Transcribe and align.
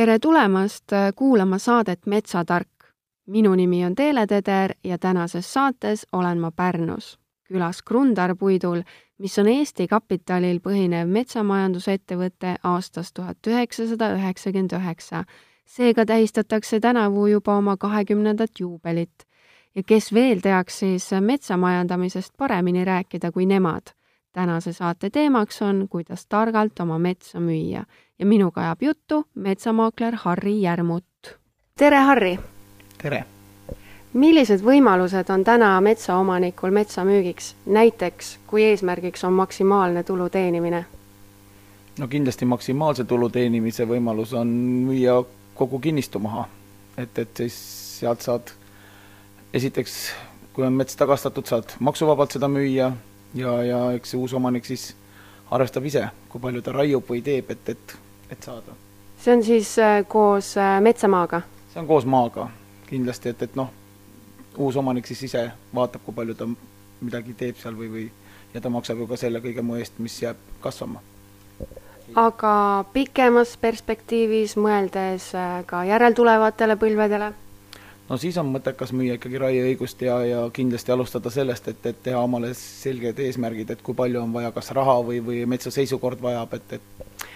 tere 0.00 0.18
tulemast 0.18 0.92
äh, 0.92 1.12
kuulama 1.16 1.58
saadet 1.58 2.06
Metsatark. 2.06 2.68
minu 3.26 3.54
nimi 3.54 3.84
on 3.84 3.94
Teele 3.94 4.26
Teder 4.26 4.72
ja 4.84 4.98
tänases 4.98 5.52
saates 5.52 6.06
olen 6.12 6.38
ma 6.38 6.50
Pärnus, 6.50 7.18
külas 7.48 7.82
Krundar 7.82 8.36
puidul, 8.36 8.80
mis 9.18 9.38
on 9.38 9.48
Eesti 9.48 9.86
kapitalil 9.88 10.62
põhinev 10.64 11.04
metsamajandusettevõte 11.06 12.54
aastast 12.64 13.14
tuhat 13.14 13.46
üheksasada 13.46 14.14
üheksakümmend 14.16 14.72
üheksa. 14.72 15.24
seega 15.66 16.06
tähistatakse 16.06 16.80
tänavu 16.80 17.26
juba 17.26 17.56
oma 17.56 17.76
kahekümnendat 17.76 18.50
juubelit. 18.60 19.26
ja 19.74 19.82
kes 19.82 20.14
veel 20.14 20.40
teaks 20.40 20.78
siis 20.78 21.10
metsamajandamisest 21.20 22.32
paremini 22.36 22.84
rääkida 22.84 23.32
kui 23.32 23.46
nemad 23.46 23.92
tänase 24.32 24.72
saate 24.72 25.10
teemaks 25.10 25.62
on, 25.62 25.86
kuidas 25.90 26.26
targalt 26.26 26.80
oma 26.80 26.98
metsa 26.98 27.40
müüa 27.40 27.84
ja 28.18 28.26
minuga 28.26 28.60
ajab 28.60 28.82
juttu 28.82 29.24
metsamaakler 29.34 30.14
Harri 30.16 30.62
Järmut. 30.62 31.04
tere, 31.78 31.96
Harri! 31.96 32.38
tere! 33.02 33.24
millised 34.12 34.62
võimalused 34.62 35.30
on 35.30 35.44
täna 35.44 35.80
metsaomanikul 35.80 36.70
metsa 36.70 37.04
müügiks, 37.04 37.54
näiteks 37.66 38.38
kui 38.46 38.64
eesmärgiks 38.64 39.24
on 39.24 39.32
maksimaalne 39.32 40.02
tulu 40.02 40.28
teenimine? 40.28 40.84
no 41.98 42.08
kindlasti 42.08 42.44
maksimaalse 42.44 43.04
tulu 43.04 43.28
teenimise 43.28 43.84
võimalus 43.86 44.34
on 44.34 44.48
müüa 44.86 45.24
kogu 45.54 45.78
kinnistu 45.78 46.18
maha. 46.18 46.48
et, 46.96 47.18
et 47.18 47.36
siis 47.36 47.54
sealt 48.00 48.22
saad, 48.22 48.54
esiteks, 49.54 50.12
kui 50.52 50.66
on 50.66 50.72
mets 50.72 50.96
tagastatud, 50.96 51.46
saad 51.46 51.78
maksuvabalt 51.80 52.38
seda 52.38 52.48
müüa 52.48 52.92
ja, 53.34 53.62
ja 53.62 53.80
eks 53.92 54.14
see 54.14 54.20
uus 54.20 54.34
omanik 54.34 54.66
siis 54.66 54.94
arvestab 55.50 55.86
ise, 55.86 56.06
kui 56.28 56.42
palju 56.42 56.62
ta 56.62 56.74
raiub 56.74 57.04
või 57.08 57.22
teeb, 57.26 57.50
et, 57.50 57.74
et, 57.74 57.96
et 58.30 58.42
saada. 58.42 58.76
see 59.20 59.34
on 59.34 59.44
siis 59.44 59.74
äh, 59.78 60.00
koos 60.08 60.56
äh, 60.58 60.78
metsamaaga? 60.80 61.42
see 61.72 61.80
on 61.82 61.86
koos 61.86 62.06
maaga 62.06 62.48
kindlasti, 62.90 63.34
et, 63.34 63.42
et 63.42 63.56
noh, 63.58 63.70
uus 64.58 64.76
omanik 64.76 65.06
siis 65.06 65.22
ise 65.30 65.50
vaatab, 65.74 66.02
kui 66.04 66.14
palju 66.14 66.34
ta 66.34 66.48
midagi 67.00 67.34
teeb 67.38 67.58
seal 67.60 67.76
või, 67.78 67.90
või 67.92 68.08
ja 68.54 68.60
ta 68.60 68.70
maksab 68.72 68.98
ju 68.98 69.06
ka 69.10 69.18
selle 69.20 69.42
kõige 69.42 69.62
muu 69.62 69.78
eest, 69.78 69.98
mis 69.98 70.18
jääb 70.22 70.38
kasvama. 70.60 71.02
aga 72.18 72.84
pikemas 72.92 73.54
perspektiivis, 73.56 74.56
mõeldes 74.56 75.30
äh, 75.38 75.60
ka 75.66 75.84
järeltulevatele 75.86 76.76
põlvedele 76.76 77.32
no 78.10 78.18
siis 78.18 78.38
on 78.40 78.50
mõttekas 78.50 78.92
müüa 78.96 79.16
ikkagi 79.16 79.38
raieõigust 79.38 80.02
ja, 80.02 80.18
ja 80.26 80.40
kindlasti 80.54 80.92
alustada 80.92 81.30
sellest, 81.30 81.68
et, 81.70 81.86
et 81.86 82.02
teha 82.02 82.22
omale 82.26 82.52
selged 82.58 83.22
eesmärgid, 83.22 83.70
et 83.70 83.84
kui 83.86 83.94
palju 83.94 84.22
on 84.22 84.34
vaja 84.34 84.50
kas 84.56 84.72
raha 84.76 84.98
või, 85.06 85.20
või 85.24 85.44
metsa 85.50 85.70
seisukord 85.74 86.22
vajab, 86.22 86.58
et, 86.58 86.78
et 86.80 87.26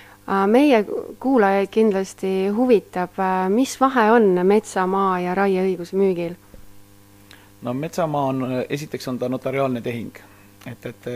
meie 0.51 0.83
kuulajaid 1.21 1.71
kindlasti 1.71 2.35
huvitab, 2.57 3.21
mis 3.55 3.77
vahe 3.81 4.09
on 4.17 4.31
metsamaa 4.47 5.21
ja 5.29 5.39
raieõiguse 5.39 5.99
müügil? 6.01 6.37
no 7.63 7.73
metsamaa 7.75 8.29
on, 8.33 8.45
esiteks 8.69 9.09
on 9.09 9.19
ta 9.19 9.29
notariaalne 9.29 9.81
tehing, 9.81 10.19
et, 10.67 10.87
et 10.91 11.11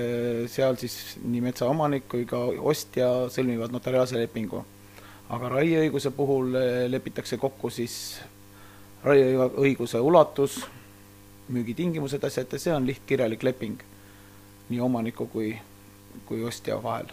seal 0.48 0.78
siis 0.80 1.18
nii 1.24 1.42
metsaomanik 1.50 2.06
kui 2.08 2.24
ka 2.30 2.46
ostja 2.72 3.10
sõlmivad 3.32 3.74
notariaalse 3.74 4.20
lepingu. 4.22 4.64
aga 5.28 5.48
raieõiguse 5.58 6.10
puhul 6.16 6.54
lepitakse 6.88 7.36
kokku 7.36 7.70
siis 7.70 8.20
raieõiguse 9.04 10.00
ulatus, 10.00 10.58
müügitingimused, 11.48 12.24
asjad 12.24 12.52
ja 12.52 12.58
see 12.58 12.74
on 12.74 12.86
lihtkirjalik 12.86 13.42
leping 13.42 13.80
nii 14.68 14.80
omaniku 14.80 15.26
kui, 15.26 15.54
kui 16.26 16.44
ostja 16.44 16.82
vahel. 16.82 17.08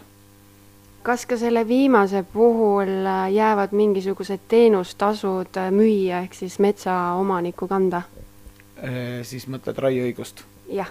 kas 1.02 1.26
ka 1.26 1.36
selle 1.38 1.62
viimase 1.68 2.22
puhul 2.32 3.06
jäävad 3.32 3.72
mingisugused 3.72 4.40
teenustasud 4.48 5.60
müüja 5.70 6.20
ehk 6.26 6.34
siis 6.34 6.58
metsaomaniku 6.58 7.68
kanda? 7.68 8.02
siis 9.22 9.48
mõtled 9.48 9.78
raieõigust? 9.78 10.44
jah 10.68 10.90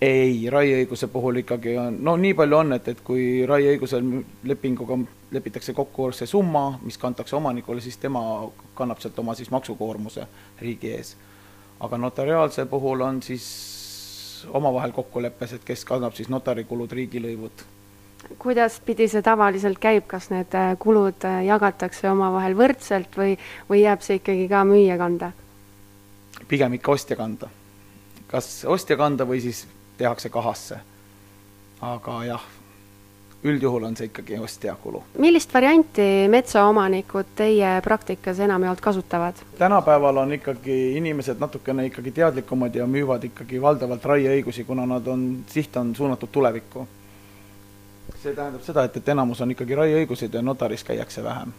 ei, 0.00 0.50
raieõiguse 0.50 1.08
puhul 1.10 1.42
ikkagi 1.42 1.76
on, 1.78 1.96
no 2.04 2.16
nii 2.16 2.34
palju 2.38 2.56
on, 2.56 2.72
et, 2.76 2.88
et 2.88 3.00
kui 3.04 3.46
raieõigusel 3.46 4.04
lepinguga 4.46 4.98
lepitakse 5.34 5.74
kokku 5.74 6.10
see 6.16 6.28
summa, 6.30 6.78
mis 6.82 6.98
kantakse 6.98 7.36
omanikule, 7.36 7.82
siis 7.84 7.98
tema 8.00 8.22
kannab 8.78 9.00
sealt 9.02 9.18
oma 9.18 9.34
siis 9.34 9.50
maksukoormuse 9.50 10.26
riigi 10.60 10.92
ees. 10.94 11.16
aga 11.80 11.98
notariaalse 11.98 12.66
puhul 12.66 13.00
on 13.00 13.22
siis 13.22 14.46
omavahel 14.52 14.92
kokkuleppes, 14.92 15.52
et 15.52 15.64
kes 15.64 15.84
kannab 15.84 16.14
siis 16.14 16.28
notarikulud, 16.28 16.92
riigilõivud. 16.92 17.64
kuidas 18.38 18.80
pidi 18.86 19.08
see 19.08 19.22
tavaliselt 19.22 19.78
käib, 19.78 20.06
kas 20.06 20.30
need 20.30 20.54
äh, 20.54 20.76
kulud 20.78 21.24
äh, 21.24 21.44
jagatakse 21.46 22.10
omavahel 22.10 22.54
võrdselt 22.54 23.18
või, 23.18 23.34
või 23.70 23.82
jääb 23.82 24.02
see 24.02 24.22
ikkagi 24.22 24.48
ka 24.48 24.62
müüja 24.64 24.98
kanda? 24.98 25.32
pigem 26.48 26.78
ikka 26.78 26.92
ostja 26.92 27.16
kanda. 27.16 27.50
kas 28.30 28.64
ostja 28.64 28.96
kanda 28.96 29.26
või 29.26 29.42
siis 29.42 29.66
tehakse 29.98 30.28
kahasse. 30.28 30.78
aga 31.80 32.24
jah, 32.24 32.42
üldjuhul 33.44 33.84
on 33.86 33.96
see 33.96 34.08
ikkagi 34.10 34.38
ostja 34.42 34.74
kulu. 34.82 35.02
millist 35.18 35.52
varianti 35.54 36.26
metsaomanikud 36.30 37.34
teie 37.38 37.80
praktikas 37.84 38.40
enamjaolt 38.40 38.80
kasutavad? 38.80 39.34
tänapäeval 39.58 40.16
on 40.16 40.32
ikkagi 40.32 40.96
inimesed 40.96 41.38
natukene 41.40 41.86
ikkagi 41.86 42.10
teadlikumad 42.10 42.74
ja 42.74 42.86
müüvad 42.86 43.24
ikkagi 43.30 43.62
valdavalt 43.62 44.04
raieõigusi, 44.04 44.64
kuna 44.64 44.86
nad 44.86 45.06
on, 45.06 45.44
siht 45.46 45.76
on 45.76 45.94
suunatud 45.96 46.28
tulevikku. 46.32 46.88
see 48.22 48.34
tähendab 48.34 48.62
seda, 48.62 48.84
et, 48.84 48.96
et 48.96 49.08
enamus 49.08 49.40
on 49.40 49.50
ikkagi 49.54 49.74
raieõigused 49.74 50.34
ja 50.34 50.42
notaris 50.42 50.84
käiakse 50.84 51.24
vähem. 51.24 51.52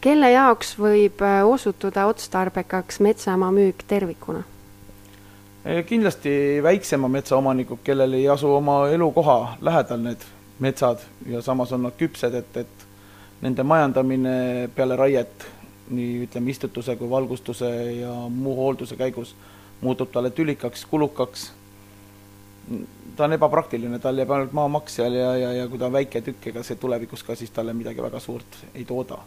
kelle 0.00 0.30
jaoks 0.30 0.78
võib 0.78 1.22
osutuda 1.46 2.06
otstarbekaks 2.06 3.00
metsamaa 3.00 3.52
müük 3.52 3.86
tervikuna? 3.86 4.42
Eh, 5.64 5.84
kindlasti 5.86 6.58
väiksema 6.62 7.08
metsaomanikud, 7.08 7.84
kellel 7.86 8.16
ei 8.18 8.24
asu 8.28 8.48
oma 8.50 8.88
elukoha 8.90 9.58
lähedal 9.62 10.00
need 10.02 10.24
metsad 10.58 10.98
ja 11.30 11.42
samas 11.42 11.70
on 11.72 11.84
nad 11.86 11.94
küpsed, 11.98 12.34
et, 12.34 12.56
et 12.56 12.86
nende 13.44 13.62
majandamine 13.62 14.32
peale 14.74 14.96
raiet 14.98 15.44
nii 15.94 16.24
ütleme, 16.24 16.50
istutuse 16.50 16.96
kui 16.98 17.10
valgustuse 17.10 17.68
ja 18.00 18.10
muu 18.30 18.56
hoolduse 18.58 18.98
käigus 18.98 19.36
muutub 19.80 20.10
talle 20.10 20.32
tülikaks, 20.34 20.82
kulukaks. 20.90 21.52
ta 23.16 23.24
on 23.28 23.36
ebapraktiline, 23.38 23.98
tal 24.02 24.18
jääb 24.18 24.34
ainult 24.34 24.56
maamaks 24.58 24.98
seal 24.98 25.14
ja, 25.14 25.30
ja, 25.36 25.52
ja 25.60 25.68
kui 25.68 25.78
ta 25.78 25.86
on 25.86 25.94
väike 25.94 26.24
tükk, 26.26 26.50
ega 26.50 26.66
see 26.66 26.74
tulevikus 26.74 27.22
ka 27.22 27.38
siis 27.38 27.54
talle 27.54 27.74
midagi 27.74 28.02
väga 28.02 28.18
suurt 28.20 28.58
ei 28.74 28.84
tooda 28.84 29.20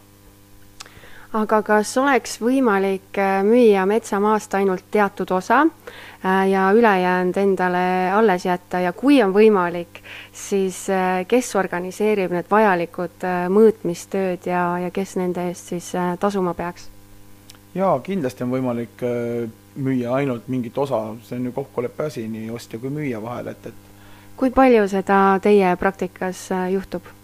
aga 1.34 1.60
kas 1.66 1.90
oleks 1.98 2.36
võimalik 2.40 3.18
äh, 3.18 3.40
müüa 3.46 3.86
metsamaast 3.88 4.54
ainult 4.54 4.84
teatud 4.90 5.30
osa 5.34 5.64
äh, 5.66 6.48
ja 6.50 6.68
ülejäänud 6.74 7.36
endale 7.36 8.10
alles 8.14 8.46
jätta 8.46 8.80
ja 8.80 8.92
kui 8.92 9.18
on 9.22 9.34
võimalik, 9.34 10.02
siis 10.32 10.86
äh, 10.90 11.24
kes 11.28 11.54
organiseerib 11.56 12.34
need 12.34 12.50
vajalikud 12.50 13.26
mõõtmistööd 13.50 14.46
ja, 14.46 14.62
ja 14.86 14.90
kes 14.90 15.16
nende 15.16 15.48
eest 15.50 15.74
siis 15.74 15.92
tasuma 16.20 16.54
peaks? 16.54 16.88
jaa, 17.74 17.98
kindlasti 18.00 18.46
on 18.46 18.54
võimalik 18.54 19.02
müüa 19.76 20.14
ainult 20.22 20.46
mingit 20.48 20.78
osa, 20.78 21.10
see 21.26 21.36
on 21.36 21.50
ju 21.50 21.52
kokkuleppe 21.52 22.06
asi 22.06 22.24
nii 22.28 22.48
ostja 22.54 22.78
kui 22.78 22.90
müüja 22.90 23.20
vahel, 23.22 23.50
et, 23.52 23.66
et 23.66 24.36
kui 24.36 24.54
palju 24.54 24.86
seda 24.88 25.40
teie 25.42 25.74
praktikas 25.76 26.48
juhtub? 26.72 27.16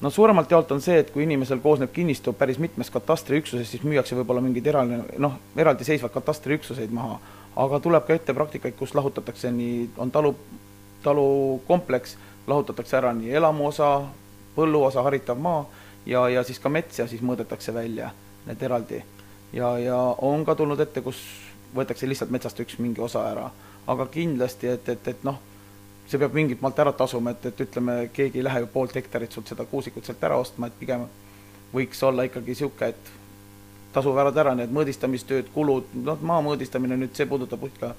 No 0.00 0.10
suuremalt 0.10 0.50
jaolt 0.50 0.72
on 0.72 0.80
see, 0.80 0.98
et 1.00 1.10
kui 1.10 1.24
inimesel 1.24 1.60
koosneb 1.64 1.92
kinnistu 1.92 2.32
päris 2.36 2.58
mitmest 2.58 2.92
katastriüksusest, 2.92 3.70
siis 3.70 3.84
müüakse 3.86 4.16
võib-olla 4.18 4.42
mingeid 4.44 4.66
eraldi, 4.72 5.00
noh, 5.22 5.38
eraldiseisvad 5.56 6.12
katastriüksuseid 6.14 6.92
maha. 6.92 7.18
aga 7.56 7.80
tuleb 7.80 8.04
ka 8.04 8.14
ette 8.14 8.34
praktikaid, 8.36 8.74
kus 8.76 8.92
lahutatakse 8.94 9.50
nii, 9.50 9.88
on 9.96 10.10
talu, 10.12 10.34
talukompleks, 11.02 12.16
lahutatakse 12.46 12.96
ära 12.96 13.14
nii 13.16 13.32
elamuosa, 13.32 14.02
põlluosa, 14.56 15.02
haritav 15.02 15.40
maa 15.40 15.64
ja, 16.06 16.28
ja 16.28 16.42
siis 16.44 16.60
ka 16.60 16.68
mets 16.68 16.98
ja 16.98 17.06
siis 17.08 17.22
mõõdetakse 17.24 17.74
välja 17.74 18.10
need 18.46 18.62
eraldi. 18.62 19.02
ja, 19.52 19.78
ja 19.78 19.96
on 20.18 20.44
ka 20.44 20.54
tulnud 20.54 20.80
ette, 20.80 21.00
kus 21.00 21.22
võetakse 21.74 22.08
lihtsalt 22.08 22.30
metsast 22.30 22.60
üks 22.60 22.78
mingi 22.78 23.00
osa 23.00 23.24
ära, 23.30 23.50
aga 23.86 24.06
kindlasti, 24.12 24.68
et, 24.68 24.88
et, 24.88 25.08
et 25.08 25.24
noh 25.24 25.40
see 26.06 26.18
peab 26.22 26.34
mingilt 26.34 26.62
maalt 26.62 26.78
ära 26.78 26.92
tasuma, 26.94 27.34
et, 27.34 27.46
et 27.50 27.62
ütleme, 27.66 27.96
keegi 28.14 28.40
ei 28.40 28.46
lähe 28.46 28.62
ju 28.62 28.72
poolt 28.72 28.94
hektarit 28.94 29.32
sult 29.32 29.50
seda 29.50 29.64
kuusikut 29.66 30.06
sealt 30.06 30.22
ära 30.24 30.38
ostma, 30.38 30.70
et 30.70 30.78
pigem 30.78 31.06
võiks 31.74 32.02
olla 32.06 32.26
ikkagi 32.28 32.54
niisugune, 32.54 32.92
et 32.94 33.14
tasuvad 33.96 34.36
ära 34.36 34.54
need 34.54 34.74
mõõdistamistööd, 34.76 35.50
kulud, 35.54 35.94
noh, 36.04 36.20
maa 36.22 36.42
mõõdistamine 36.44 36.98
nüüd, 37.00 37.14
see 37.16 37.26
puudutab 37.26 37.64
ikka 37.66 37.94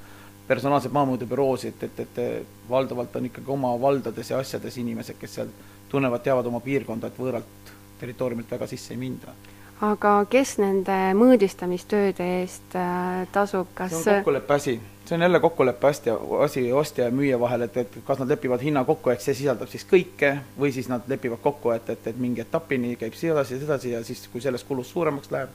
personaalseid 0.48 0.94
maamõõdebüroosid, 0.96 1.84
et, 1.84 2.00
et, 2.00 2.20
et 2.24 2.70
valdavalt 2.70 3.16
on 3.20 3.28
ikkagi 3.28 3.52
oma 3.52 3.74
valdades 3.82 4.32
ja 4.32 4.40
asjades 4.40 4.78
inimesed, 4.80 5.18
kes 5.20 5.40
seal 5.40 5.52
tunnevad, 5.92 6.24
teavad 6.24 6.48
oma 6.48 6.62
piirkonda, 6.64 7.10
et 7.10 7.20
võõralt 7.20 7.74
territooriumilt 8.00 8.52
väga 8.52 8.68
sisse 8.70 8.94
ei 8.94 9.02
minda. 9.02 9.34
aga 9.82 10.12
kes 10.30 10.58
nende 10.58 10.96
mõõdistamistööde 11.18 12.28
eest 12.40 12.76
äh, 12.76 13.28
tasub, 13.34 13.68
kas 13.78 13.92
see 13.92 14.16
on 14.16 14.24
kokkuleppe 14.24 14.54
asi 14.54 14.80
see 15.08 15.16
on 15.16 15.22
jälle 15.22 15.40
kokkuleppe 15.40 15.88
asja, 15.88 16.18
asi 16.44 16.74
ostja 16.74 17.06
ja 17.06 17.12
müüja 17.12 17.40
vahel, 17.40 17.62
et, 17.62 17.78
et 17.78 17.98
kas 18.06 18.20
nad 18.20 18.30
lepivad 18.30 18.62
hinna 18.62 18.84
kokku, 18.86 19.10
ehk 19.10 19.24
see 19.24 19.36
sisaldab 19.38 19.72
siis 19.72 19.86
kõike, 19.88 20.34
või 20.60 20.74
siis 20.76 20.90
nad 20.92 21.08
lepivad 21.08 21.40
kokku, 21.44 21.72
et, 21.72 21.90
et, 21.90 22.08
et 22.12 22.20
mingi 22.20 22.44
etapini 22.44 22.96
käib 23.00 23.16
see 23.16 23.32
edasi 23.32 23.56
ja 23.56 23.64
sedasi 23.64 23.92
ja 23.96 24.04
siis, 24.04 24.26
kui 24.32 24.44
sellest 24.44 24.68
kulust 24.68 24.92
suuremaks 24.92 25.32
läheb, 25.32 25.54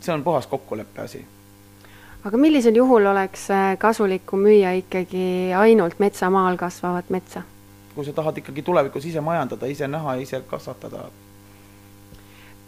see 0.00 0.14
on 0.14 0.24
puhas 0.24 0.46
kokkuleppe 0.46 1.02
asi. 1.02 1.24
aga 2.24 2.36
millisel 2.36 2.76
juhul 2.76 3.06
oleks 3.06 3.50
äh, 3.50 3.78
kasulikum 3.78 4.46
müüa 4.46 4.72
ikkagi 4.78 5.52
ainult 5.56 5.98
metsamaal 5.98 6.56
kasvavat 6.56 7.10
metsa? 7.10 7.42
kui 7.94 8.04
sa 8.04 8.12
tahad 8.12 8.38
ikkagi 8.38 8.62
tulevikus 8.62 9.04
ise 9.04 9.20
majandada, 9.20 9.66
ise 9.66 9.88
näha, 9.88 10.14
ise 10.14 10.42
kasvatada, 10.46 11.08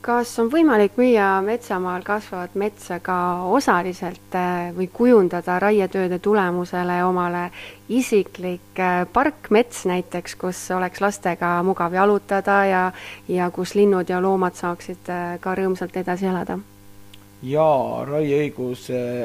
kas 0.02 0.32
on 0.42 0.48
võimalik 0.50 0.96
müüa 0.98 1.26
metsamaal 1.46 2.02
kasvavat 2.02 2.56
metsa 2.58 2.98
ka 3.04 3.16
osaliselt 3.54 4.34
äh, 4.34 4.72
või 4.74 4.88
kujundada 4.90 5.60
raietööde 5.62 6.18
tulemusele 6.22 6.98
omale 7.06 7.44
isiklik 7.88 8.80
äh, 8.82 9.04
parkmets 9.12 9.84
näiteks, 9.86 10.34
kus 10.40 10.64
oleks 10.74 11.00
lastega 11.04 11.54
mugav 11.66 11.94
jalutada 11.94 12.58
ja, 12.66 12.82
ja 13.28 13.50
kus 13.54 13.76
linnud 13.78 14.10
ja 14.10 14.18
loomad 14.22 14.58
saaksid 14.58 15.10
äh, 15.12 15.38
ka 15.40 15.54
rõõmsalt 15.58 15.96
edasi 16.02 16.30
elada? 16.32 16.58
jaa, 17.42 18.04
raieõigus 18.06 18.84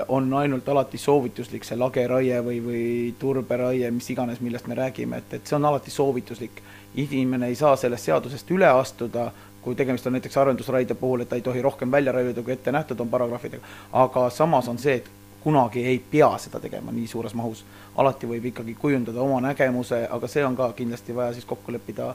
on 0.09 0.31
ainult 0.33 0.69
alati 0.73 0.97
soovituslik, 0.97 1.65
see 1.65 1.77
lageraie 1.77 2.39
või, 2.41 2.57
või 2.65 2.85
turberaie, 3.19 3.91
mis 3.93 4.09
iganes, 4.09 4.41
millest 4.41 4.65
me 4.65 4.77
räägime, 4.77 5.19
et, 5.21 5.35
et 5.37 5.45
see 5.45 5.57
on 5.57 5.65
alati 5.69 5.93
soovituslik. 5.93 6.63
inimene 6.97 7.47
ei 7.47 7.55
saa 7.55 7.75
sellest 7.77 8.09
seadusest 8.09 8.51
üle 8.51 8.65
astuda 8.65 9.27
kui 9.67 9.75
tegemist 9.75 10.07
on 10.07 10.15
näiteks 10.15 10.37
arendusraide 10.39 10.95
puhul, 10.95 11.21
et 11.21 11.29
ta 11.29 11.35
ei 11.35 11.43
tohi 11.43 11.61
rohkem 11.61 11.91
välja 11.91 12.11
raiuda, 12.15 12.39
kui 12.43 12.53
ette 12.53 12.71
nähtud 12.71 12.99
on 13.03 13.09
paragrahvidega, 13.11 13.63
aga 13.99 14.29
samas 14.31 14.69
on 14.71 14.79
see, 14.79 15.01
et 15.01 15.09
kunagi 15.43 15.83
ei 15.85 15.99
pea 16.11 16.29
seda 16.39 16.61
tegema 16.63 16.91
nii 16.95 17.07
suures 17.07 17.35
mahus. 17.35 17.65
alati 17.97 18.27
võib 18.29 18.45
ikkagi 18.51 18.75
kujundada 18.79 19.21
oma 19.21 19.41
nägemuse, 19.41 20.05
aga 20.11 20.27
see 20.27 20.45
on 20.45 20.55
ka 20.55 20.69
kindlasti 20.77 21.15
vaja 21.15 21.33
siis 21.33 21.45
kokku 21.49 21.73
leppida 21.73 22.13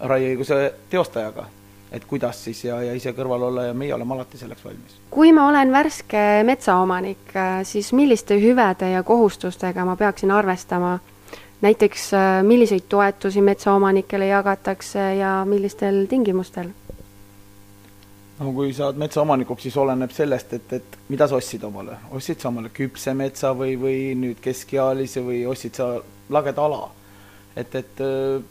raieõiguse 0.00 0.58
teostajaga, 0.90 1.46
et 1.92 2.04
kuidas 2.04 2.44
siis 2.44 2.64
ja, 2.64 2.78
ja 2.82 2.94
ise 2.94 3.14
kõrval 3.16 3.48
olla 3.48 3.64
ja 3.70 3.74
meie 3.74 3.94
oleme 3.94 4.14
alati 4.14 4.38
selleks 4.38 4.64
valmis. 4.64 4.98
kui 5.10 5.32
ma 5.32 5.48
olen 5.48 5.72
värske 5.72 6.42
metsaomanik, 6.46 7.34
siis 7.62 7.92
milliste 7.92 8.38
hüvede 8.40 8.92
ja 8.92 9.02
kohustustega 9.02 9.84
ma 9.84 9.96
peaksin 9.96 10.30
arvestama? 10.30 10.98
näiteks 11.62 12.10
milliseid 12.42 12.88
toetusi 12.88 13.40
metsaomanikele 13.40 14.26
jagatakse 14.26 15.14
ja 15.16 15.42
millistel 15.46 16.06
tingimustel? 16.06 16.74
No 18.42 18.52
kui 18.54 18.72
sa 18.74 18.88
oled 18.88 19.00
metsaomanikuks, 19.02 19.66
siis 19.66 19.76
oleneb 19.80 20.12
sellest, 20.14 20.56
et, 20.58 20.72
et 20.78 20.98
mida 21.12 21.28
sa 21.28 21.38
ostsid 21.38 21.62
omale. 21.68 21.98
ostsid 22.16 22.42
sa 22.42 22.50
omale 22.50 22.72
küpse 22.74 23.14
metsa 23.14 23.52
või, 23.56 23.76
või 23.80 24.00
nüüd 24.18 24.42
keskealise 24.42 25.22
või 25.24 25.44
ostsid 25.48 25.78
sa 25.78 25.92
lageda 26.32 26.66
ala. 26.66 26.82
et, 27.56 27.74
et 27.74 28.00
äh, 28.00 28.42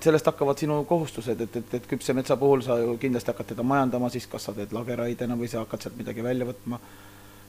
sellest 0.00 0.26
hakkavad 0.26 0.58
sinu 0.58 0.82
kohustused, 0.88 1.40
et, 1.40 1.56
et, 1.56 1.74
et 1.74 1.86
küpse 1.88 2.14
metsa 2.16 2.36
puhul 2.40 2.62
sa 2.64 2.78
ju 2.80 2.96
kindlasti 3.00 3.32
hakkad 3.32 3.52
teda 3.52 3.64
majandama, 3.66 4.10
siis 4.12 4.26
kas 4.30 4.48
sa 4.48 4.56
teed 4.56 4.72
lageraidena 4.76 5.36
või 5.36 5.48
sa 5.50 5.64
hakkad 5.64 5.86
sealt 5.86 5.98
midagi 6.00 6.24
välja 6.24 6.48
võtma. 6.48 6.80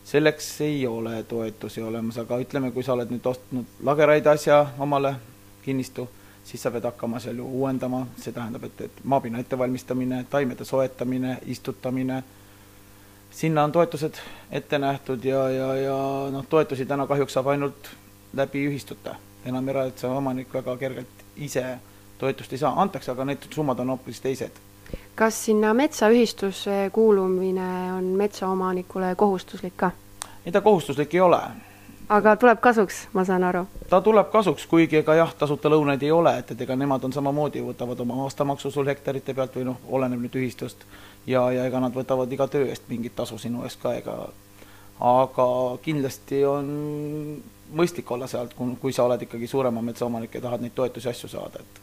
selleks 0.03 0.47
ei 0.65 0.87
ole 0.87 1.23
toetusi 1.29 1.81
olemas, 1.81 2.17
aga 2.17 2.39
ütleme, 2.41 2.71
kui 2.71 2.83
sa 2.83 2.93
oled 2.93 3.11
nüüd 3.13 3.25
ostnud 3.25 3.85
lageraide 3.85 4.29
asja 4.33 4.65
omale, 4.79 5.15
kinnistu 5.63 6.07
siis 6.43 6.63
sa 6.63 6.71
pead 6.71 6.83
hakkama 6.83 7.19
seal 7.19 7.37
ju 7.37 7.47
uuendama, 7.47 8.05
see 8.17 8.33
tähendab, 8.33 8.63
et, 8.63 8.81
et 8.81 9.03
maapinna 9.03 9.39
ettevalmistamine, 9.39 10.25
taimede 10.29 10.65
soetamine, 10.65 11.37
istutamine, 11.45 12.23
sinna 13.31 13.63
on 13.63 13.71
toetused 13.71 14.13
ette 14.51 14.79
nähtud 14.79 15.23
ja, 15.23 15.49
ja, 15.49 15.75
ja 15.75 15.97
noh, 16.31 16.45
toetusi 16.49 16.85
täna 16.85 17.07
kahjuks 17.07 17.33
saab 17.33 17.47
ainult 17.47 17.93
läbi 18.33 18.65
ühistute. 18.67 19.15
enam 19.45 19.69
erametsaomanik 19.69 20.53
väga 20.53 20.77
kergelt 20.77 21.23
ise 21.35 21.79
toetust 22.17 22.51
ei 22.53 22.57
saa, 22.57 22.81
antakse, 22.81 23.11
aga 23.11 23.25
need 23.25 23.47
summad 23.49 23.79
on 23.79 23.89
hoopis 23.89 24.21
teised. 24.21 24.59
kas 25.15 25.45
sinna 25.45 25.73
metsaühistusse 25.73 26.89
kuulumine 26.93 27.93
on 27.93 28.03
metsaomanikule 28.03 29.15
kohustuslik 29.15 29.77
ka? 29.77 29.91
ei, 30.45 30.51
ta 30.51 30.61
kohustuslik 30.61 31.15
ei 31.15 31.21
ole 31.21 31.41
aga 32.11 32.35
tuleb 32.35 32.59
kasuks, 32.59 33.07
ma 33.13 33.23
saan 33.25 33.43
aru? 33.47 33.63
ta 33.89 34.01
tuleb 34.03 34.31
kasuks, 34.33 34.65
kuigi 34.67 34.99
ega 34.99 35.15
jah, 35.15 35.31
tasuta 35.37 35.71
lõunaid 35.71 36.03
ei 36.03 36.11
ole, 36.11 36.33
et, 36.41 36.51
et 36.51 36.63
ega 36.65 36.75
nemad 36.75 37.03
on 37.07 37.13
samamoodi, 37.15 37.63
võtavad 37.63 37.99
oma 38.03 38.21
aastamaksu 38.25 38.71
sul 38.71 38.89
hektarite 38.91 39.35
pealt 39.37 39.55
või 39.55 39.69
noh, 39.69 39.79
oleneb 39.87 40.19
nüüd 40.25 40.35
ühistust, 40.41 40.83
ja, 41.27 41.45
ja 41.55 41.65
ega 41.69 41.79
nad 41.83 41.95
võtavad 41.95 42.31
iga 42.31 42.47
töö 42.51 42.67
eest 42.67 42.89
mingit 42.91 43.15
tasu 43.15 43.39
sinu 43.41 43.63
eest 43.67 43.79
ka, 43.83 43.95
ega 44.01 44.17
aga 45.01 45.47
kindlasti 45.81 46.43
on 46.45 46.67
mõistlik 47.73 48.11
olla 48.11 48.27
sealt, 48.27 48.53
kui 48.81 48.93
sa 48.93 49.07
oled 49.07 49.23
ikkagi 49.25 49.47
suurema 49.47 49.81
metsaomanik 49.81 50.35
ja 50.35 50.43
tahad 50.43 50.61
neid 50.61 50.75
toetusi, 50.75 51.09
asju 51.09 51.31
saada, 51.31 51.63
et 51.63 51.81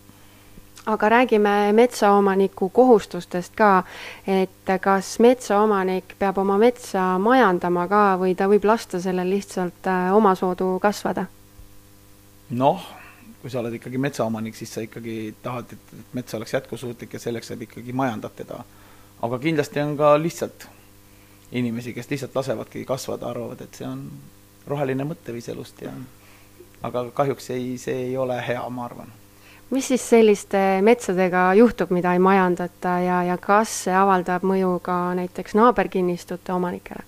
aga 0.88 1.08
räägime 1.08 1.72
metsaomaniku 1.72 2.68
kohustustest 2.68 3.52
ka, 3.56 3.82
et 4.26 4.70
kas 4.80 5.18
metsaomanik 5.20 6.14
peab 6.18 6.38
oma 6.40 6.56
metsa 6.58 7.18
majandama 7.20 7.84
ka 7.88 8.04
või 8.20 8.32
ta 8.36 8.48
võib 8.48 8.64
lasta 8.64 9.00
sellel 9.00 9.28
lihtsalt 9.28 9.86
äh, 9.86 10.08
omasoodu 10.16 10.78
kasvada? 10.80 11.26
noh, 12.50 12.86
kui 13.42 13.52
sa 13.52 13.60
oled 13.60 13.76
ikkagi 13.76 14.00
metsaomanik, 14.00 14.56
siis 14.56 14.72
sa 14.72 14.86
ikkagi 14.86 15.34
tahad, 15.42 15.76
et 15.76 15.92
mets 16.16 16.34
oleks 16.34 16.56
jätkusuutlik 16.56 17.12
ja 17.12 17.20
selleks 17.20 17.52
sa 17.52 17.60
ikkagi 17.60 17.92
majandad 17.92 18.32
teda. 18.40 18.64
aga 19.22 19.38
kindlasti 19.38 19.84
on 19.84 19.96
ka 19.96 20.16
lihtsalt 20.16 20.68
inimesi, 21.52 21.92
kes 21.92 22.10
lihtsalt 22.10 22.34
lasevadki 22.34 22.84
kasvada, 22.88 23.28
arvavad, 23.28 23.60
et 23.60 23.74
see 23.74 23.88
on 23.88 24.08
roheline 24.66 25.04
mõtteviis 25.04 25.52
elust 25.52 25.84
ja 25.84 25.92
aga 26.82 27.10
kahjuks 27.10 27.50
ei, 27.50 27.74
see 27.78 28.06
ei 28.08 28.16
ole 28.16 28.40
hea, 28.48 28.68
ma 28.70 28.88
arvan 28.88 29.12
mis 29.70 29.88
siis 29.88 30.08
selliste 30.08 30.60
metsadega 30.82 31.52
juhtub, 31.58 31.92
mida 31.92 32.14
ei 32.16 32.22
majandata 32.22 32.98
ja, 33.04 33.20
ja 33.28 33.36
kas 33.40 33.74
see 33.84 33.94
avaldab 33.94 34.46
mõju 34.48 34.78
ka 34.84 34.96
näiteks 35.18 35.56
naaberkinnistute 35.58 36.52
omanikele? 36.52 37.04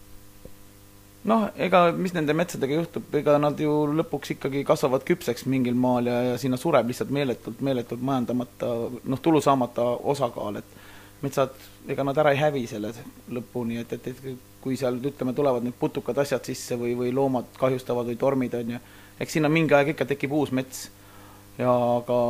noh, 1.28 1.48
ega 1.60 1.90
mis 1.92 2.14
nende 2.16 2.34
metsadega 2.36 2.78
juhtub, 2.78 3.08
ega 3.16 3.36
nad 3.40 3.58
ju 3.60 3.72
lõpuks 3.92 4.34
ikkagi 4.36 4.62
kasvavad 4.68 5.04
küpseks 5.08 5.44
mingil 5.52 5.76
maal 5.76 6.08
ja, 6.08 6.20
ja 6.30 6.38
sinna 6.40 6.56
sureb 6.60 6.88
lihtsalt 6.88 7.10
meeletult, 7.12 7.60
meeletult 7.64 8.04
majandamata, 8.04 8.70
noh, 9.04 9.20
tulu 9.20 9.42
saamata 9.44 9.84
osakaal, 10.14 10.60
et 10.62 10.78
metsad, 11.20 11.52
ega 11.92 12.06
nad 12.08 12.16
ära 12.22 12.32
ei 12.32 12.40
hävi 12.40 12.64
selle 12.70 12.94
lõpuni, 13.28 13.82
et, 13.82 13.92
et, 13.98 14.08
et 14.08 14.46
kui 14.64 14.78
seal 14.80 14.96
ütleme, 14.96 15.34
tulevad 15.36 15.64
need 15.64 15.76
putukad 15.80 16.16
asjad 16.22 16.48
sisse 16.48 16.78
või, 16.80 16.94
või 16.96 17.12
loomad 17.16 17.52
kahjustavad 17.60 18.08
või 18.08 18.16
tormid, 18.20 18.56
on 18.56 18.74
ju, 18.76 18.80
eks 19.20 19.36
sinna 19.36 19.52
mingi 19.52 19.76
aeg 19.76 19.92
ikka 19.92 20.08
tekib 20.08 20.32
uus 20.36 20.52
mets 20.56 20.88
ja 21.60 21.72
aga 21.96 22.20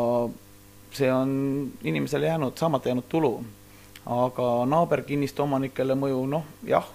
see 0.93 1.13
on 1.13 1.73
inimesele 1.85 2.27
jäänud, 2.27 2.57
saamata 2.59 2.89
jäänud 2.89 3.09
tulu. 3.09 3.45
aga 4.07 4.67
naaberkinnistu 4.67 5.43
omanikele 5.43 5.95
mõju, 5.95 6.23
noh 6.27 6.47
jah, 6.67 6.87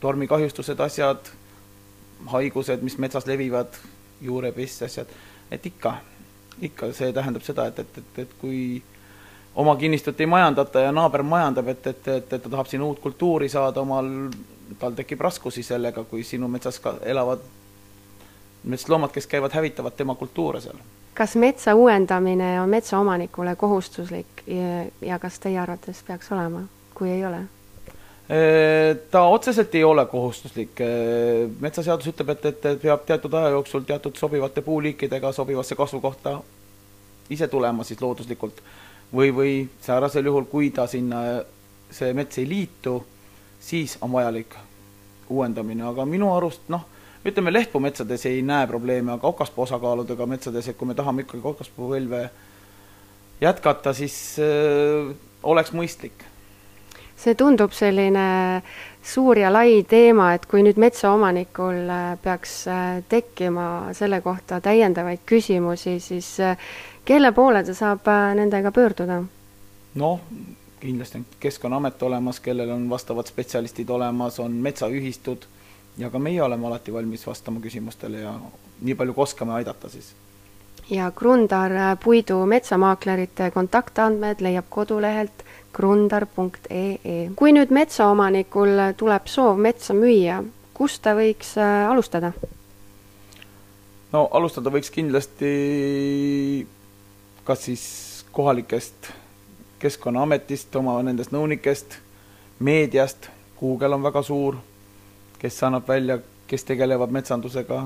tormikahjustused, 0.00 0.80
asjad, 0.80 1.30
haigused, 2.30 2.84
mis 2.84 2.98
metsas 3.00 3.26
levivad, 3.26 3.78
juurepest, 4.20 4.82
asjad, 4.86 5.08
et 5.50 5.66
ikka, 5.66 5.94
ikka 6.68 6.92
see 6.94 7.12
tähendab 7.16 7.42
seda, 7.42 7.66
et, 7.72 7.80
et, 7.80 7.98
et, 7.98 8.20
et 8.22 8.36
kui 8.42 8.60
oma 9.56 9.74
kinnistut 9.80 10.20
ei 10.20 10.28
majandata 10.30 10.84
ja 10.84 10.92
naaber 10.92 11.24
majandab, 11.26 11.72
et, 11.72 11.86
et, 11.86 12.08
et, 12.08 12.32
et 12.32 12.44
ta 12.44 12.52
tahab 12.52 12.68
siin 12.70 12.84
uut 12.86 13.00
kultuuri 13.00 13.48
saada 13.48 13.80
omal, 13.80 14.12
tal 14.78 14.94
tekib 15.00 15.24
raskusi 15.26 15.64
sellega, 15.66 16.04
kui 16.04 16.22
sinu 16.28 16.48
metsas 16.48 16.78
ka 16.78 16.98
elavad 17.02 17.42
metsloomad, 18.68 19.10
kes 19.16 19.26
käivad, 19.26 19.56
hävitavad 19.56 19.96
tema 19.96 20.14
kultuure 20.14 20.60
seal 20.60 20.78
kas 21.20 21.36
metsa 21.36 21.74
uuendamine 21.76 22.60
on 22.62 22.68
metsaomanikule 22.68 23.56
kohustuslik 23.56 24.40
ja, 24.46 24.86
ja 25.04 25.18
kas 25.20 25.36
teie 25.38 25.58
arvates 25.60 26.00
peaks 26.06 26.32
olema, 26.32 26.62
kui 26.96 27.10
ei 27.12 27.24
ole? 27.28 27.42
Ta 29.10 29.22
otseselt 29.28 29.74
ei 29.74 29.84
ole 29.84 30.06
kohustuslik, 30.06 30.80
metsaseadus 31.60 32.08
ütleb, 32.12 32.32
et, 32.32 32.46
et 32.46 32.80
peab 32.80 33.02
teatud 33.04 33.34
aja 33.36 33.50
jooksul 33.52 33.84
teatud 33.84 34.16
sobivate 34.16 34.62
puuliikidega 34.64 35.32
sobivasse 35.36 35.76
kasvukohta 35.76 36.38
ise 37.30 37.48
tulema 37.48 37.84
siis 37.84 38.00
looduslikult. 38.00 38.62
Või, 39.12 39.34
või 39.34 39.54
säärasel 39.82 40.24
juhul, 40.24 40.46
kui 40.48 40.70
ta 40.70 40.86
sinna, 40.86 41.20
see 41.90 42.14
mets 42.14 42.38
ei 42.38 42.48
liitu, 42.48 43.00
siis 43.60 43.98
on 44.00 44.14
vajalik 44.14 44.54
uuendamine, 45.28 45.84
aga 45.90 46.06
minu 46.06 46.32
arust 46.36 46.70
noh, 46.72 46.86
ütleme, 47.24 47.52
lehtpuumetsades 47.52 48.26
ei 48.26 48.42
näe 48.42 48.66
probleemi, 48.66 49.12
aga 49.12 49.28
okaspuu 49.28 49.64
osakaaludega 49.66 50.26
metsades, 50.26 50.68
et 50.68 50.76
kui 50.76 50.88
me 50.88 50.96
tahame 50.96 51.26
ikkagi 51.26 51.44
okaspuupõlve 51.52 52.22
jätkata, 53.40 53.92
siis 53.96 54.16
äh, 54.40 55.14
oleks 55.42 55.74
mõistlik. 55.76 56.26
see 57.20 57.34
tundub 57.36 57.74
selline 57.76 58.62
suur 59.04 59.38
ja 59.38 59.50
lai 59.52 59.82
teema, 59.88 60.30
et 60.32 60.46
kui 60.48 60.62
nüüd 60.64 60.78
metsaomanikul 60.80 61.82
äh, 61.92 62.14
peaks 62.22 62.54
äh, 62.68 63.02
tekkima 63.08 63.92
selle 63.92 64.22
kohta 64.24 64.60
täiendavaid 64.64 65.20
küsimusi, 65.26 65.98
siis 66.00 66.38
kelle 67.04 67.32
poole 67.32 67.64
ta 67.64 67.74
saab 67.76 68.08
nendega 68.34 68.72
pöörduda? 68.72 69.20
noh, 70.00 70.20
kindlasti 70.80 71.18
on 71.18 71.26
Keskkonnaamet 71.40 72.02
olemas, 72.02 72.40
kellel 72.40 72.70
on 72.70 72.88
vastavad 72.90 73.28
spetsialistid 73.28 73.88
olemas, 73.90 74.40
on 74.40 74.52
metsaühistud 74.52 75.44
ja 76.00 76.10
ka 76.10 76.18
meie 76.18 76.42
oleme 76.42 76.66
alati 76.66 76.92
valmis 76.92 77.26
vastama 77.26 77.60
küsimustele 77.60 78.24
ja 78.24 78.34
nii 78.80 78.94
palju 78.96 79.14
kui 79.14 79.22
oskame 79.22 79.52
aidata 79.58 79.88
siis. 79.88 80.14
ja 80.90 81.10
Krundar 81.10 81.72
puidu 82.04 82.40
metsamaaklerite 82.46 83.50
kontaktandmed 83.50 84.40
leiab 84.40 84.64
kodulehelt 84.68 85.44
krundar.ee. 85.72 87.30
kui 87.36 87.52
nüüd 87.52 87.70
metsaomanikul 87.70 88.80
tuleb 88.96 89.28
soov 89.30 89.58
metsa 89.58 89.94
müüa, 89.94 90.42
kust 90.74 91.02
ta 91.02 91.14
võiks 91.14 91.54
äh, 91.58 91.90
alustada? 91.90 92.32
no 94.12 94.28
alustada 94.32 94.72
võiks 94.72 94.90
kindlasti 94.90 95.54
kas 97.44 97.64
siis 97.68 97.84
kohalikest 98.32 99.12
Keskkonnaametist, 99.80 100.74
oma 100.76 100.98
nendest 101.00 101.32
nõunikest, 101.32 101.94
meediast, 102.60 103.30
Google 103.56 103.96
on 103.96 104.02
väga 104.04 104.20
suur, 104.22 104.58
kes 105.40 105.62
annab 105.66 105.88
välja, 105.88 106.18
kes 106.46 106.64
tegelevad 106.68 107.10
metsandusega. 107.10 107.82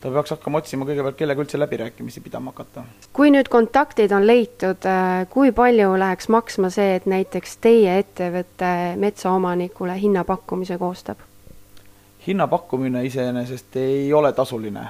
ta 0.00 0.10
peaks 0.12 0.34
hakkama 0.34 0.58
otsima 0.60 0.84
kõigepealt, 0.84 1.16
kellega 1.16 1.40
üldse 1.40 1.58
läbirääkimisi 1.58 2.20
pidama 2.20 2.52
hakata. 2.52 2.84
kui 3.12 3.30
nüüd 3.30 3.48
kontaktid 3.50 4.12
on 4.12 4.26
leitud, 4.26 4.86
äh, 4.86 5.28
kui 5.30 5.52
palju 5.52 5.94
läheks 5.98 6.28
maksma 6.28 6.70
see, 6.70 6.96
et 6.96 7.06
näiteks 7.06 7.56
teie 7.60 7.98
ettevõte 7.98 8.74
metsaomanikule 8.96 10.00
hinnapakkumise 10.00 10.78
koostab? 10.78 11.18
hinnapakkumine 12.26 13.04
iseenesest 13.04 13.76
ei 13.76 14.12
ole 14.12 14.32
tasuline 14.32 14.88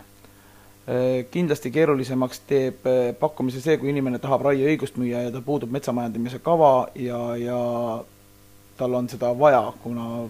Äh, 0.84 1.24
kindlasti 1.32 1.70
keerulisemaks 1.72 2.42
teeb 2.44 2.82
äh, 2.84 3.14
pakkumise 3.16 3.62
see, 3.64 3.78
kui 3.80 3.88
inimene 3.88 4.18
tahab 4.20 4.42
raieõigust 4.44 4.98
müüa 5.00 5.22
ja 5.24 5.30
tal 5.32 5.40
puudub 5.46 5.70
metsamajandamise 5.72 6.42
kava 6.44 6.90
ja, 7.00 7.20
ja 7.40 7.60
tal 8.76 8.96
on 8.98 9.08
seda 9.08 9.30
vaja, 9.38 9.62
kuna 9.80 10.26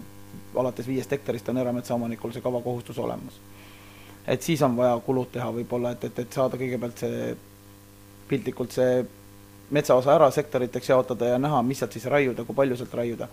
alates 0.55 0.87
viiest 0.87 1.11
hektarist 1.11 1.49
on 1.49 1.57
erametsaomanikul 1.57 2.31
see 2.31 2.41
kavakohustus 2.41 2.99
olemas. 2.99 3.39
et 4.27 4.41
siis 4.41 4.61
on 4.61 4.77
vaja 4.77 4.97
kulud 5.05 5.31
teha 5.31 5.51
võib-olla, 5.53 5.91
et, 5.91 6.03
et, 6.03 6.19
et 6.19 6.33
saada 6.33 6.57
kõigepealt 6.57 7.03
see, 7.05 7.35
piltlikult 8.27 8.71
see 8.71 9.05
metsaosa 9.69 10.13
ära 10.15 10.29
sektoriteks 10.31 10.89
jaotada 10.89 11.25
ja 11.33 11.37
näha, 11.41 11.61
mis 11.63 11.79
sealt 11.79 11.93
siis 11.93 12.05
raiuda, 12.05 12.45
kui 12.45 12.55
palju 12.55 12.77
sealt 12.77 12.93
raiuda. 12.93 13.27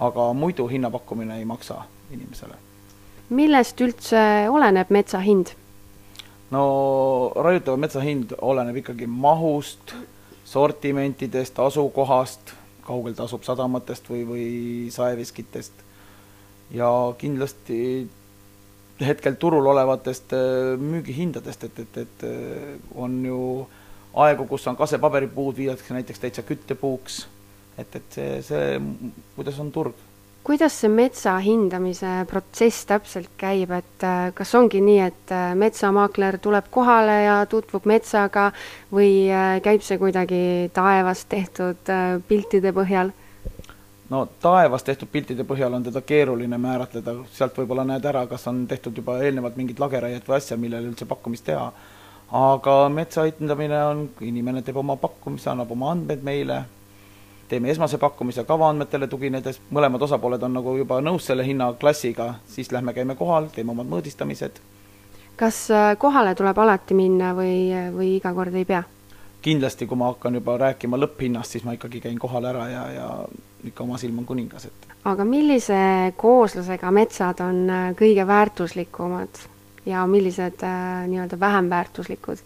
aga 0.00 0.32
muidu 0.32 0.66
hinnapakkumine 0.68 1.38
ei 1.38 1.44
maksa 1.44 1.82
inimesele. 2.10 2.54
millest 3.28 3.80
üldse 3.80 4.48
oleneb 4.50 4.90
metsa 4.90 5.20
hind? 5.20 5.54
no 6.50 7.32
raiutava 7.34 7.76
metsa 7.76 8.00
hind 8.00 8.34
oleneb 8.40 8.76
ikkagi 8.76 9.06
mahust, 9.06 9.94
sortimentidest, 10.44 11.58
asukohast, 11.58 12.54
kaugel 12.86 13.14
ta 13.14 13.26
asub 13.26 13.42
sadamatest 13.42 14.10
või, 14.10 14.22
või 14.28 14.46
saeveskitest 14.94 15.82
ja 16.70 16.90
kindlasti 17.18 18.08
hetkel 19.00 19.36
turul 19.36 19.66
olevatest 19.66 20.32
äh, 20.32 20.74
müügihindadest, 20.80 21.64
et, 21.64 21.78
et, 21.78 21.96
et 21.96 22.24
äh, 22.24 22.76
on 22.94 23.24
ju 23.24 23.38
aegu, 24.16 24.46
kus 24.48 24.66
on 24.70 24.76
kasepaberipuud, 24.76 25.56
viiakse 25.56 25.94
näiteks 25.94 26.22
täitsa 26.22 26.44
küttepuuks, 26.46 27.26
et, 27.78 27.96
et 27.96 28.16
see, 28.16 28.42
see, 28.46 28.76
kuidas 29.36 29.58
on 29.60 29.72
turg? 29.72 30.04
Kuidas 30.46 30.76
see 30.78 30.88
metsa 30.88 31.34
hindamise 31.42 32.20
protsess 32.30 32.86
täpselt 32.86 33.32
käib, 33.36 33.74
et 33.76 34.06
äh, 34.06 34.30
kas 34.34 34.54
ongi 34.56 34.80
nii, 34.80 35.00
et 35.10 35.36
metsamaakler 35.58 36.38
tuleb 36.40 36.70
kohale 36.72 37.20
ja 37.26 37.36
tutvub 37.50 37.84
metsaga 37.90 38.48
või 38.94 39.26
käib 39.62 39.84
see 39.84 40.00
kuidagi 40.00 40.42
taevas 40.72 41.26
tehtud 41.28 41.94
piltide 42.30 42.72
põhjal? 42.72 43.12
No 44.10 44.26
taevas 44.40 44.84
tehtud 44.86 45.08
piltide 45.12 45.44
põhjal 45.44 45.74
on 45.74 45.84
teda 45.86 46.00
keeruline 46.06 46.58
määratleda, 46.58 47.14
sealt 47.32 47.58
võib-olla 47.58 47.84
näed 47.84 48.04
ära, 48.06 48.26
kas 48.30 48.46
on 48.46 48.66
tehtud 48.70 48.96
juba 48.96 49.18
eelnevalt 49.22 49.56
mingit 49.56 49.80
lageraiet 49.82 50.28
või 50.28 50.38
asja, 50.38 50.56
millele 50.56 50.92
üldse 50.92 51.06
pakkumist 51.06 51.46
teha. 51.46 51.72
aga 52.32 52.76
metsa 52.88 53.22
hindamine 53.26 53.82
on, 53.84 54.08
inimene 54.20 54.62
teeb 54.62 54.76
oma 54.76 54.96
pakkumise, 54.96 55.50
annab 55.50 55.70
oma 55.70 55.90
andmed 55.94 56.22
meile 56.22 56.64
teeme 57.48 57.70
esmase 57.70 57.98
pakkumise 57.98 58.44
kavaandmetele 58.44 59.06
tuginedes, 59.06 59.60
mõlemad 59.70 60.02
osapooled 60.02 60.42
on 60.42 60.56
nagu 60.58 60.74
juba 60.76 60.98
nõus 61.00 61.28
selle 61.30 61.46
hinnaklassiga, 61.46 62.34
siis 62.50 62.72
lähme 62.74 62.94
käime 62.94 63.14
kohal, 63.14 63.46
teeme 63.54 63.70
omad 63.70 63.86
mõõdistamised. 63.90 64.58
kas 65.36 65.70
äh, 65.70 65.96
kohale 65.98 66.34
tuleb 66.34 66.58
alati 66.58 66.94
minna 66.94 67.34
või, 67.34 67.70
või 67.94 68.16
iga 68.16 68.34
kord 68.34 68.54
ei 68.54 68.64
pea? 68.64 68.82
kindlasti, 69.42 69.86
kui 69.86 69.98
ma 69.98 70.10
hakkan 70.10 70.34
juba 70.34 70.56
rääkima 70.58 70.98
lõpphinnast, 70.98 71.54
siis 71.54 71.64
ma 71.64 71.76
ikkagi 71.76 72.00
käin 72.00 72.18
kohal 72.18 72.44
ära 72.44 72.68
ja, 72.68 72.84
ja 72.90 73.10
ikka 73.70 73.84
oma 73.84 73.98
silm 73.98 74.18
on 74.22 74.28
kuningas, 74.28 74.68
et. 74.68 74.88
aga 75.04 75.24
millise 75.24 75.78
kooslusega 76.16 76.90
metsad 76.90 77.40
on 77.44 77.64
äh, 77.70 77.88
kõige 77.98 78.26
väärtuslikumad 78.26 79.42
ja 79.86 80.06
millised 80.06 80.62
äh, 80.66 81.06
nii-öelda 81.10 81.40
vähem 81.40 81.70
väärtuslikud? 81.70 82.44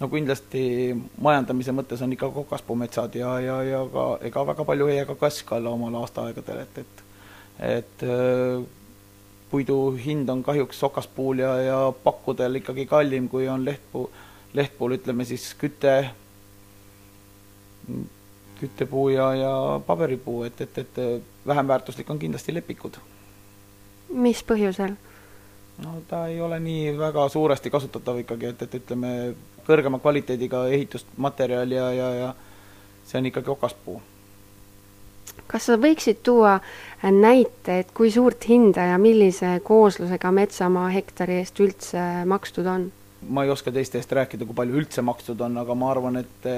no 0.00 0.08
kindlasti 0.12 0.62
majandamise 1.22 1.72
mõttes 1.72 2.02
on 2.04 2.12
ikka 2.12 2.30
kokaspuumetsad 2.30 3.14
ja, 3.16 3.38
ja, 3.40 3.60
ja 3.64 3.82
ka 3.92 4.06
ega 4.28 4.46
väga 4.52 4.64
palju 4.68 4.88
jää 4.92 5.08
ka 5.08 5.18
kask 5.26 5.52
alla 5.56 5.72
omal 5.72 6.02
aastaaegadel, 6.02 6.64
et, 6.66 6.78
et 6.84 7.04
et 7.56 8.02
äh, 8.04 8.64
puidu 9.50 9.96
hind 10.04 10.28
on 10.28 10.42
kahjuks 10.44 10.82
okaspuul 10.88 11.40
ja, 11.40 11.52
ja 11.62 11.78
pakkudel 12.04 12.60
ikkagi 12.60 12.86
kallim, 12.86 13.28
kui 13.28 13.48
on 13.48 13.64
lehtpuu, 13.64 14.10
lehtpuul 14.54 14.96
ütleme 14.98 15.24
siis 15.24 15.46
küte, 15.58 15.94
küttepuu 18.60 19.08
ja, 19.08 19.34
ja 19.34 19.52
paberipuu, 19.86 20.42
et, 20.48 20.60
et, 20.60 20.78
et 20.78 20.98
vähem 21.46 21.68
väärtuslik 21.68 22.10
on 22.10 22.18
kindlasti 22.18 22.54
lepikud. 22.54 22.96
mis 24.08 24.42
põhjusel? 24.46 24.96
no 25.84 26.00
ta 26.08 26.26
ei 26.26 26.40
ole 26.40 26.60
nii 26.60 26.98
väga 26.98 27.28
suuresti 27.28 27.70
kasutatav 27.70 28.18
ikkagi, 28.22 28.52
et, 28.52 28.62
et 28.62 28.74
ütleme, 28.80 29.12
kõrgema 29.66 30.00
kvaliteediga 30.00 30.66
ehitusmaterjal 30.72 31.72
ja, 31.72 31.88
ja, 31.92 32.10
ja 32.14 32.34
see 33.06 33.18
on 33.20 33.30
ikkagi 33.30 33.50
okaspuu. 33.50 34.00
kas 35.46 35.68
sa 35.68 35.76
võiksid 35.80 36.22
tuua 36.26 36.58
näite, 37.02 37.80
et 37.80 37.92
kui 37.94 38.10
suurt 38.10 38.48
hinda 38.48 38.88
ja 38.92 38.98
millise 38.98 39.58
kooslusega 39.64 40.32
metsamaa 40.32 40.88
hektari 40.94 41.40
eest 41.42 41.60
üldse 41.60 42.06
makstud 42.26 42.66
on? 42.66 42.90
ma 43.28 43.44
ei 43.44 43.50
oska 43.50 43.72
teiste 43.72 43.98
eest 43.98 44.12
rääkida, 44.12 44.46
kui 44.46 44.54
palju 44.54 44.80
üldse 44.80 45.02
makstud 45.02 45.40
on, 45.40 45.58
aga 45.58 45.74
ma 45.74 45.90
arvan, 45.90 46.20
et 46.22 46.50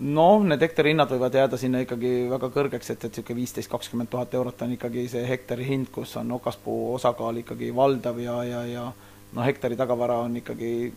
noh, 0.00 0.44
need 0.44 0.62
hektari 0.62 0.92
hinnad 0.92 1.10
võivad 1.12 1.34
jääda 1.36 1.58
sinna 1.60 1.82
ikkagi 1.84 2.12
väga 2.30 2.48
kõrgeks, 2.54 2.90
et, 2.94 3.04
et 3.04 3.10
niisugune 3.10 3.40
viisteist, 3.42 3.70
kakskümmend 3.70 4.10
tuhat 4.10 4.34
eurot 4.34 4.62
on 4.64 4.74
ikkagi 4.76 5.06
see 5.12 5.24
hektari 5.28 5.66
hind, 5.68 5.90
kus 5.92 6.16
on 6.20 6.32
okaspuu 6.38 6.94
osakaal 6.94 7.42
ikkagi 7.42 7.72
valdav 7.76 8.18
ja, 8.22 8.38
ja, 8.48 8.64
ja 8.66 8.84
no 9.32 9.46
hektari 9.46 9.76
tagavara 9.76 10.22
on 10.24 10.36
ikkagi 10.40 10.92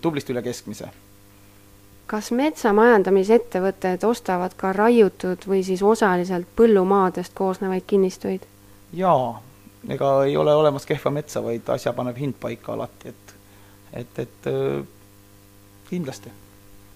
tublisti 0.00 0.34
üle 0.34 0.42
keskmise. 0.42 0.88
kas 2.06 2.30
metsamajandamisettevõtted 2.30 4.04
ostavad 4.06 4.54
ka 4.56 4.72
raiutud 4.72 5.42
või 5.46 5.64
siis 5.66 5.82
osaliselt 5.82 6.46
põllumaadest 6.56 7.34
koosnevaid 7.34 7.86
kinnistuid? 7.86 8.46
jaa, 8.92 9.42
ega 9.88 10.24
ei 10.24 10.36
ole 10.36 10.54
olemas 10.54 10.86
kehva 10.86 11.10
metsa, 11.10 11.42
vaid 11.42 11.68
asja 11.68 11.92
paneb 11.92 12.18
hind 12.18 12.34
paika 12.40 12.72
alati, 12.72 13.08
et, 13.14 13.34
et, 13.92 14.18
et 14.18 14.50
kindlasti. 15.90 16.30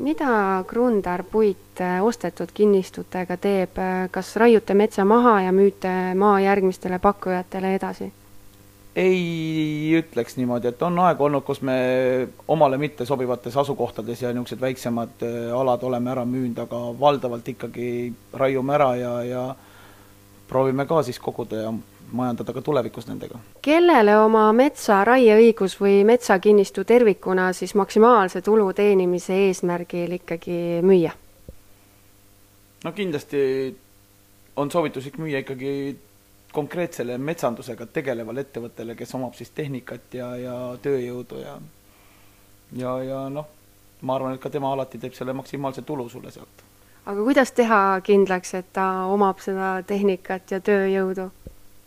Mida 0.01 0.65
Krundar 0.67 1.23
puit 1.29 1.81
ostetud 2.03 2.53
kinnistutega 2.55 3.37
teeb, 3.37 3.77
kas 4.11 4.35
raiute 4.41 4.75
metsa 4.75 5.05
maha 5.05 5.41
ja 5.47 5.53
müüte 5.53 5.93
maa 6.17 6.41
järgmistele 6.41 6.99
pakkujatele 6.99 7.75
edasi? 7.77 8.13
ei 8.97 9.95
ütleks 9.99 10.35
niimoodi, 10.37 10.71
et 10.71 10.83
on 10.83 10.99
aeg 10.99 11.21
olnud, 11.23 11.45
kus 11.47 11.61
me 11.63 11.77
omale 12.51 12.79
mitte 12.81 13.07
sobivates 13.07 13.57
asukohtades 13.57 14.23
ja 14.23 14.33
niisugused 14.35 14.61
väiksemad 14.61 15.23
äh, 15.23 15.37
alad 15.57 15.85
oleme 15.87 16.11
ära 16.11 16.25
müünud, 16.27 16.59
aga 16.59 16.81
valdavalt 17.01 17.49
ikkagi 17.55 18.13
raiume 18.35 18.75
ära 18.75 18.91
ja, 18.99 19.13
ja 19.25 19.45
proovime 20.51 20.87
ka 20.91 21.05
siis 21.07 21.21
koguda 21.23 21.63
ja 21.63 21.73
majandada 22.13 22.53
ka 22.53 22.63
tulevikus 22.63 23.09
nendega. 23.09 23.39
kellele 23.63 24.17
oma 24.19 24.51
metsa 24.53 25.05
raieõigus 25.05 25.77
või 25.81 26.05
metsakinnistu 26.05 26.85
tervikuna 26.85 27.53
siis 27.53 27.75
maksimaalse 27.75 28.43
tulu 28.43 28.73
teenimise 28.73 29.37
eesmärgil 29.47 30.19
ikkagi 30.21 30.61
müüa? 30.83 31.13
no 32.85 32.93
kindlasti 32.93 33.43
on 34.57 34.71
soovituslik 34.71 35.19
müüa 35.19 35.43
ikkagi 35.45 35.97
konkreetsele 36.53 37.19
metsandusega 37.19 37.87
tegelevale 37.87 38.43
ettevõttele, 38.43 38.97
kes 38.99 39.15
omab 39.15 39.37
siis 39.39 39.53
tehnikat 39.55 40.15
ja, 40.19 40.33
ja 40.37 40.57
tööjõudu 40.83 41.45
ja 41.45 41.61
ja, 42.77 42.97
ja 43.03 43.21
noh, 43.29 43.47
ma 44.03 44.17
arvan, 44.17 44.35
et 44.35 44.43
ka 44.43 44.51
tema 44.51 44.73
alati 44.73 44.99
teeb 44.99 45.15
selle 45.17 45.35
maksimaalse 45.37 45.83
tulu 45.87 46.09
sulle 46.09 46.31
sealt. 46.31 46.65
aga 47.07 47.23
kuidas 47.23 47.53
teha 47.53 48.01
kindlaks, 48.07 48.55
et 48.55 48.73
ta 48.73 49.07
omab 49.11 49.41
seda 49.43 49.81
tehnikat 49.87 50.51
ja 50.51 50.61
tööjõudu? 50.61 51.31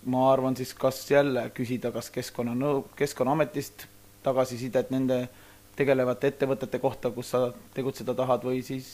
Ma 0.06 0.28
arvan 0.32 0.56
siis, 0.60 0.74
kas 0.74 1.04
jälle 1.12 1.50
küsida, 1.56 1.92
kas 1.92 2.12
keskkonnanõu-, 2.12 2.86
Keskkonnaametist 3.00 3.88
tagasisidet 4.24 4.92
nende 4.92 5.28
tegelevate 5.76 6.32
ettevõtete 6.32 6.80
kohta, 6.80 7.12
kus 7.12 7.34
sa 7.34 7.46
tegutseda 7.74 8.16
tahad, 8.16 8.44
või 8.46 8.62
siis 8.64 8.90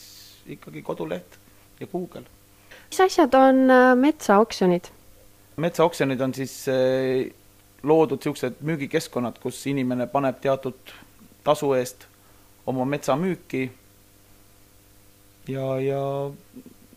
ikkagi 0.50 0.82
koduleht 0.86 1.40
ja 1.80 1.88
Google 1.92 2.26
mis 2.90 3.00
asjad 3.00 3.34
on 3.34 3.70
äh, 3.70 3.96
metsaoksjonid? 3.96 4.90
metsaoksjonid 5.58 6.22
on 6.22 6.34
siis 6.34 6.54
äh, 6.68 7.32
loodud 7.84 8.20
niisugused 8.20 8.62
müügikeskkonnad, 8.66 9.40
kus 9.44 9.60
inimene 9.68 10.08
paneb 10.08 10.40
teatud 10.42 10.94
tasu 11.44 11.74
eest 11.78 12.08
oma 12.68 12.86
metsa 12.86 13.16
müüki 13.16 13.70
ja, 15.48 15.68
ja 15.80 16.02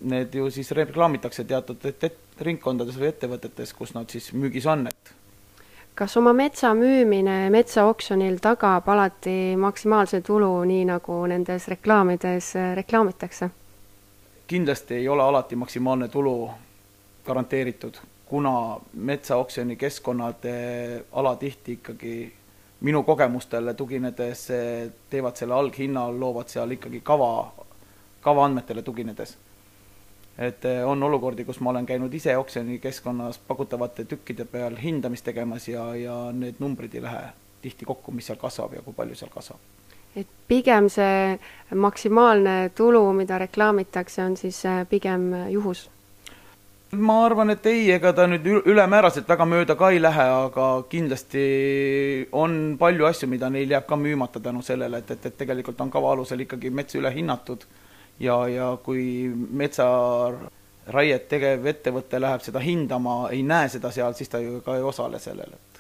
need 0.01 0.35
ju 0.35 0.51
siis 0.51 0.71
reklaamitakse 0.77 1.45
teatud 1.45 1.85
et, 1.87 2.05
et, 2.05 2.19
ringkondades 2.41 2.99
või 2.99 3.11
ettevõtetes, 3.13 3.75
kus 3.75 3.95
nad 3.95 4.11
siis 4.11 4.33
müügis 4.33 4.67
on, 4.67 4.87
et 4.87 5.13
kas 5.95 6.17
oma 6.17 6.33
metsa 6.33 6.73
müümine 6.75 7.51
metsaoksjonil 7.53 8.39
tagab 8.41 8.89
alati 8.89 9.55
maksimaalse 9.61 10.23
tulu, 10.25 10.55
nii 10.65 10.87
nagu 10.89 11.19
nendes 11.29 11.69
reklaamides 11.69 12.55
äh, 12.57 12.71
reklaamitakse? 12.77 13.51
kindlasti 14.53 14.95
ei 14.95 15.09
ole 15.09 15.23
alati 15.23 15.57
maksimaalne 15.57 16.09
tulu 16.09 16.51
garanteeritud, 17.25 17.95
kuna 18.27 18.81
metsaoksjoni 18.93 19.77
keskkonnad 19.77 20.45
alatihti 21.13 21.73
ikkagi 21.73 22.33
minu 22.81 23.03
kogemustele 23.03 23.75
tuginedes 23.75 24.49
teevad 25.11 25.37
selle 25.37 25.55
alghinna, 25.55 26.09
loovad 26.21 26.51
seal 26.53 26.71
ikkagi 26.71 27.01
kava, 27.01 27.53
kavaandmetele 28.21 28.83
tuginedes 28.83 29.37
et 30.39 30.65
eh, 30.65 30.85
on 30.87 31.03
olukordi, 31.03 31.45
kus 31.45 31.61
ma 31.61 31.71
olen 31.71 31.87
käinud 31.87 32.15
ise 32.15 32.37
oksjonikeskkonnas 32.37 33.39
pakutavate 33.49 34.05
tükkide 34.09 34.45
peal 34.49 34.77
hindamist 34.81 35.25
tegemas 35.25 35.69
ja, 35.69 35.95
ja 35.97 36.17
need 36.33 36.61
numbrid 36.61 36.95
ei 36.95 37.03
lähe 37.05 37.23
tihti 37.63 37.85
kokku, 37.85 38.13
mis 38.13 38.27
seal 38.27 38.41
kasvab 38.41 38.75
ja 38.75 38.83
kui 38.83 38.97
palju 38.97 39.15
seal 39.19 39.31
kasvab. 39.35 39.61
et 40.17 40.29
pigem 40.49 40.89
see 40.93 41.39
maksimaalne 41.75 42.71
tulu, 42.77 43.13
mida 43.13 43.39
reklaamitakse, 43.39 44.25
on 44.25 44.37
siis 44.37 44.65
eh, 44.65 44.87
pigem 44.89 45.33
juhus? 45.51 45.89
ma 46.93 47.23
arvan, 47.27 47.51
et 47.51 47.67
ei, 47.67 47.87
ega 47.93 48.13
ta 48.13 48.27
nüüd 48.29 48.47
ülemääraselt 48.69 49.29
väga 49.29 49.45
mööda 49.49 49.77
ka 49.77 49.91
ei 49.93 50.01
lähe, 50.01 50.27
aga 50.49 50.67
kindlasti 50.89 51.45
on 52.33 52.77
palju 52.81 53.07
asju, 53.09 53.29
mida 53.29 53.49
neil 53.51 53.71
jääb 53.73 53.87
ka 53.89 53.97
müümata 53.97 54.41
tänu 54.41 54.61
sellele, 54.63 55.01
et, 55.01 55.11
et, 55.11 55.27
et 55.27 55.39
tegelikult 55.39 55.81
on 55.81 55.91
kava 55.93 56.13
alusel 56.13 56.45
ikkagi 56.45 56.71
mets 56.71 56.97
ülehinnatud 56.97 57.65
ja, 58.21 58.49
ja 58.49 58.71
kui 58.85 59.33
metsaraiet 59.51 61.29
tegev 61.29 61.67
ettevõte 61.67 62.21
läheb 62.21 62.41
seda 62.45 62.63
hindama, 62.63 63.29
ei 63.31 63.43
näe 63.43 63.69
seda 63.69 63.91
seal, 63.91 64.15
siis 64.19 64.29
ta 64.29 64.41
ju 64.43 64.61
ka 64.65 64.77
ei 64.77 64.83
osale 64.83 65.19
sellel, 65.23 65.53
et 65.53 65.73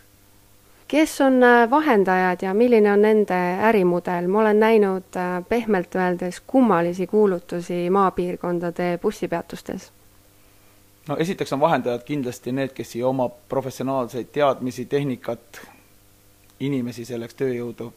kes 0.92 1.20
on 1.20 1.42
äh, 1.42 1.70
vahendajad 1.70 2.42
ja 2.42 2.54
milline 2.54 2.92
on 2.92 3.02
nende 3.02 3.36
ärimudel, 3.68 4.26
ma 4.28 4.40
olen 4.40 4.58
näinud 4.60 5.16
äh, 5.16 5.38
pehmelt 5.48 5.94
öeldes 5.94 6.42
kummalisi 6.46 7.06
kuulutusi 7.06 7.90
maapiirkondade 7.90 8.98
bussipeatustes. 9.02 9.92
no 11.08 11.16
esiteks 11.16 11.52
on 11.52 11.60
vahendajad 11.60 12.04
kindlasti 12.04 12.52
need, 12.52 12.74
kes 12.76 12.96
ei 12.96 13.02
oma 13.02 13.28
professionaalseid 13.28 14.28
teadmisi, 14.32 14.84
tehnikat, 14.84 15.62
inimesi 16.60 17.04
selleks, 17.04 17.34
tööjõudu. 17.34 17.92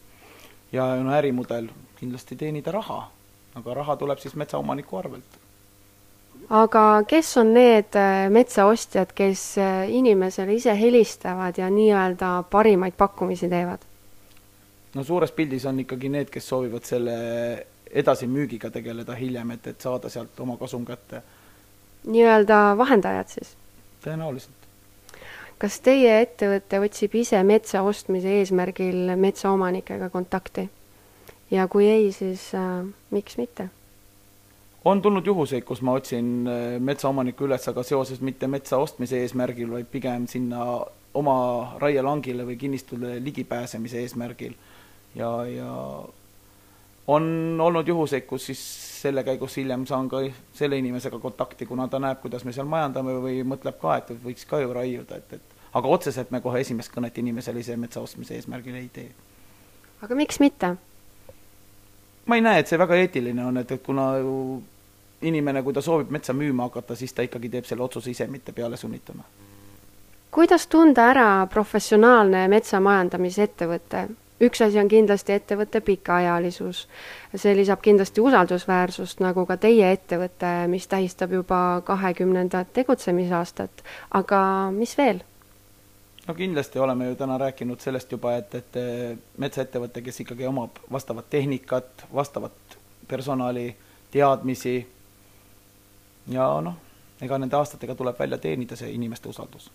Ja 0.71 0.87
no 0.95 1.11
ärimudel 1.11 1.67
kindlasti 1.99 2.35
teenida 2.35 2.71
raha 2.71 3.11
aga 3.55 3.73
raha 3.73 3.95
tuleb 3.95 4.19
siis 4.19 4.35
metsaomaniku 4.35 4.97
arvelt. 4.97 5.37
aga 6.49 7.03
kes 7.07 7.37
on 7.37 7.53
need 7.53 7.95
äh, 7.95 8.29
metsaostjad, 8.29 9.13
kes 9.15 9.57
äh, 9.57 9.89
inimesele 9.89 10.53
ise 10.53 10.75
helistavad 10.79 11.57
ja 11.57 11.69
nii-öelda 11.69 12.43
parimaid 12.51 12.93
pakkumisi 12.97 13.49
teevad? 13.49 13.79
no 14.95 15.03
suures 15.03 15.31
pildis 15.31 15.65
on 15.65 15.79
ikkagi 15.79 16.09
need, 16.09 16.29
kes 16.31 16.49
soovivad 16.49 16.83
selle 16.87 17.15
edasimüügiga 17.95 18.69
tegeleda 18.71 19.15
hiljem, 19.15 19.55
et, 19.55 19.67
et 19.67 19.81
saada 19.81 20.09
sealt 20.09 20.39
oma 20.39 20.57
kasum 20.57 20.85
kätte. 20.85 21.21
nii-öelda 22.05 22.77
vahendajad 22.77 23.33
siis? 23.37 23.55
tõenäoliselt. 24.05 24.69
kas 25.57 25.79
teie 25.79 26.21
ettevõte 26.21 26.79
otsib 26.83 27.15
ise 27.15 27.43
metsa 27.43 27.83
ostmise 27.87 28.39
eesmärgil 28.41 29.15
metsaomanikega 29.15 30.09
kontakti? 30.09 30.69
Ja 31.51 31.67
kui 31.67 31.87
ei, 31.87 32.11
siis 32.11 32.51
äh, 32.55 32.85
miks 33.11 33.37
mitte? 33.37 33.69
on 34.85 35.01
tulnud 35.01 35.25
juhuseid, 35.25 35.63
kus 35.65 35.81
ma 35.81 35.95
otsin 35.97 36.47
äh, 36.47 36.79
metsaomaniku 36.79 37.47
üles, 37.47 37.65
aga 37.69 37.83
seoses 37.83 38.21
mitte 38.21 38.47
metsa 38.47 38.77
ostmise 38.77 39.21
eesmärgil, 39.21 39.71
vaid 39.71 39.89
pigem 39.91 40.27
sinna 40.29 40.65
oma 41.15 41.37
raielangile 41.81 42.45
või 42.45 42.57
kinnistule 42.59 43.17
ligipääsemise 43.23 44.03
eesmärgil. 44.03 44.53
ja, 45.15 45.31
ja 45.49 45.71
on 47.07 47.25
olnud 47.61 47.87
juhuseid, 47.87 48.25
kus 48.25 48.45
siis 48.49 48.61
selle 49.01 49.23
käigus 49.23 49.57
hiljem 49.57 49.85
saan 49.85 50.09
ka 50.09 50.23
selle 50.53 50.77
inimesega 50.77 51.19
kontakti, 51.19 51.65
kuna 51.65 51.87
ta 51.87 51.99
näeb, 51.99 52.21
kuidas 52.21 52.45
me 52.45 52.53
seal 52.53 52.69
majandame 52.69 53.17
või 53.21 53.43
mõtleb 53.45 53.77
ka, 53.81 53.99
et 54.01 54.09
võiks 54.23 54.47
ka 54.49 54.59
ju 54.61 54.73
raiuda, 54.73 55.21
et, 55.21 55.37
et 55.37 55.55
aga 55.75 55.91
otseselt 55.97 56.31
me 56.31 56.41
kohe 56.41 56.61
esimest 56.61 56.93
kõnet 56.93 57.17
inimesele 57.21 57.61
ise 57.61 57.77
metsa 57.77 58.01
ostmise 58.01 58.35
eesmärgil 58.37 58.75
ei 58.79 58.89
tee. 58.93 59.09
aga 60.01 60.15
miks 60.15 60.39
mitte? 60.39 60.75
Ma 62.25 62.35
ei 62.35 62.41
näe, 62.41 62.59
et 62.59 62.67
see 62.67 62.79
väga 62.79 62.97
eetiline 63.01 63.45
on, 63.45 63.57
et, 63.61 63.71
et 63.71 63.83
kuna 63.83 64.09
inimene, 65.21 65.63
kui 65.63 65.73
ta 65.73 65.81
soovib 65.81 66.11
metsa 66.13 66.33
müüma 66.33 66.69
hakata, 66.69 66.95
siis 66.95 67.13
ta 67.13 67.25
ikkagi 67.25 67.49
teeb 67.49 67.65
selle 67.69 67.85
otsuse 67.85 68.11
ise, 68.11 68.27
mitte 68.27 68.51
pealesunnituna. 68.51 69.23
kuidas 70.31 70.67
tunda 70.67 71.09
ära 71.13 71.47
professionaalne 71.47 72.47
metsamajandamisettevõte? 72.51 74.07
üks 74.41 74.61
asi 74.61 74.79
on 74.79 74.89
kindlasti 74.91 75.31
ettevõtte 75.33 75.79
pikaealisus, 75.81 76.87
see 77.35 77.53
lisab 77.55 77.79
kindlasti 77.81 78.21
usaldusväärsust, 78.21 79.21
nagu 79.23 79.45
ka 79.45 79.57
teie 79.57 79.93
ettevõte, 79.95 80.51
mis 80.67 80.87
tähistab 80.91 81.31
juba 81.31 81.81
kahekümnendat 81.87 82.73
tegutsemisaastat, 82.73 83.85
aga 84.11 84.41
mis 84.75 84.97
veel? 84.97 85.23
No 86.27 86.33
kindlasti 86.33 86.79
oleme 86.79 87.07
ju 87.07 87.15
täna 87.15 87.37
rääkinud 87.37 87.79
sellest 87.79 88.11
juba, 88.11 88.35
et, 88.39 88.55
et 88.55 88.77
metsaettevõte, 89.37 90.01
kes 90.01 90.19
ikkagi 90.25 90.47
omab 90.47 90.79
vastavat 90.91 91.29
tehnikat, 91.29 92.05
vastavat 92.13 92.77
personali, 93.07 93.75
teadmisi 94.11 94.77
ja 96.27 96.47
noh, 96.61 96.77
ega 97.21 97.37
nende 97.37 97.57
aastatega 97.57 97.95
tuleb 97.95 98.19
välja 98.19 98.37
teenida 98.37 98.75
see 98.75 98.93
inimeste 98.93 99.29
usaldus. 99.29 99.71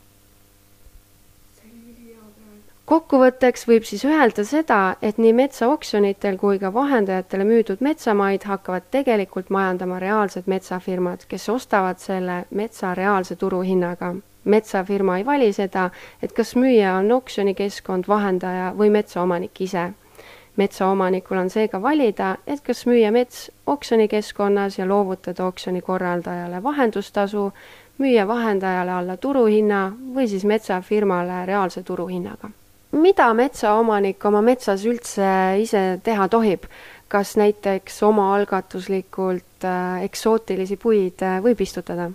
kokkuvõtteks 2.90 3.68
võib 3.70 3.84
siis 3.86 4.02
öelda 4.02 4.42
seda, 4.42 4.96
et 5.02 5.18
nii 5.22 5.30
metsaoksjonitel 5.38 6.34
kui 6.38 6.58
ka 6.58 6.72
vahendajatele 6.74 7.44
müüdud 7.46 7.84
metsamaid 7.86 8.42
hakkavad 8.50 8.88
tegelikult 8.90 9.52
majandama 9.54 10.00
reaalsed 10.02 10.50
metsafirmad, 10.50 11.22
kes 11.30 11.48
ostavad 11.54 12.02
selle 12.02 12.40
metsa 12.50 12.90
reaalse 12.98 13.36
turuhinnaga 13.38 14.10
metsafirma 14.44 15.18
ei 15.18 15.26
vali 15.26 15.52
seda, 15.52 15.90
et 16.22 16.32
kas 16.32 16.54
müüja 16.56 16.94
on 16.98 17.12
oksjonikeskkond, 17.12 18.08
vahendaja 18.08 18.72
või 18.78 18.90
metsaomanik 18.90 19.60
ise. 19.60 19.90
metsaomanikul 20.56 21.38
on 21.38 21.50
seega 21.50 21.78
valida, 21.82 22.36
et 22.46 22.60
kas 22.60 22.84
müüa 22.86 23.10
mets 23.12 23.50
oksjonikeskkonnas 23.66 24.78
ja 24.78 24.88
loovutada 24.88 25.46
oksjoni 25.46 25.80
korraldajale 25.80 26.62
vahendustasu, 26.62 27.52
müüa 27.98 28.26
vahendajale 28.28 28.90
alla 28.90 29.16
turuhinna 29.16 29.92
või 30.14 30.28
siis 30.28 30.44
metsafirmale 30.44 31.46
reaalse 31.46 31.82
turuhinnaga. 31.82 32.50
mida 32.92 33.34
metsaomanik 33.34 34.24
oma 34.24 34.42
metsas 34.42 34.84
üldse 34.84 35.56
ise 35.58 36.00
teha 36.02 36.28
tohib? 36.28 36.64
kas 37.08 37.36
näiteks 37.36 38.02
omaalgatuslikult 38.02 39.64
äh, 39.64 40.02
eksootilisi 40.02 40.76
puid 40.76 41.22
äh, 41.22 41.40
võib 41.42 41.60
istutada? 41.60 42.10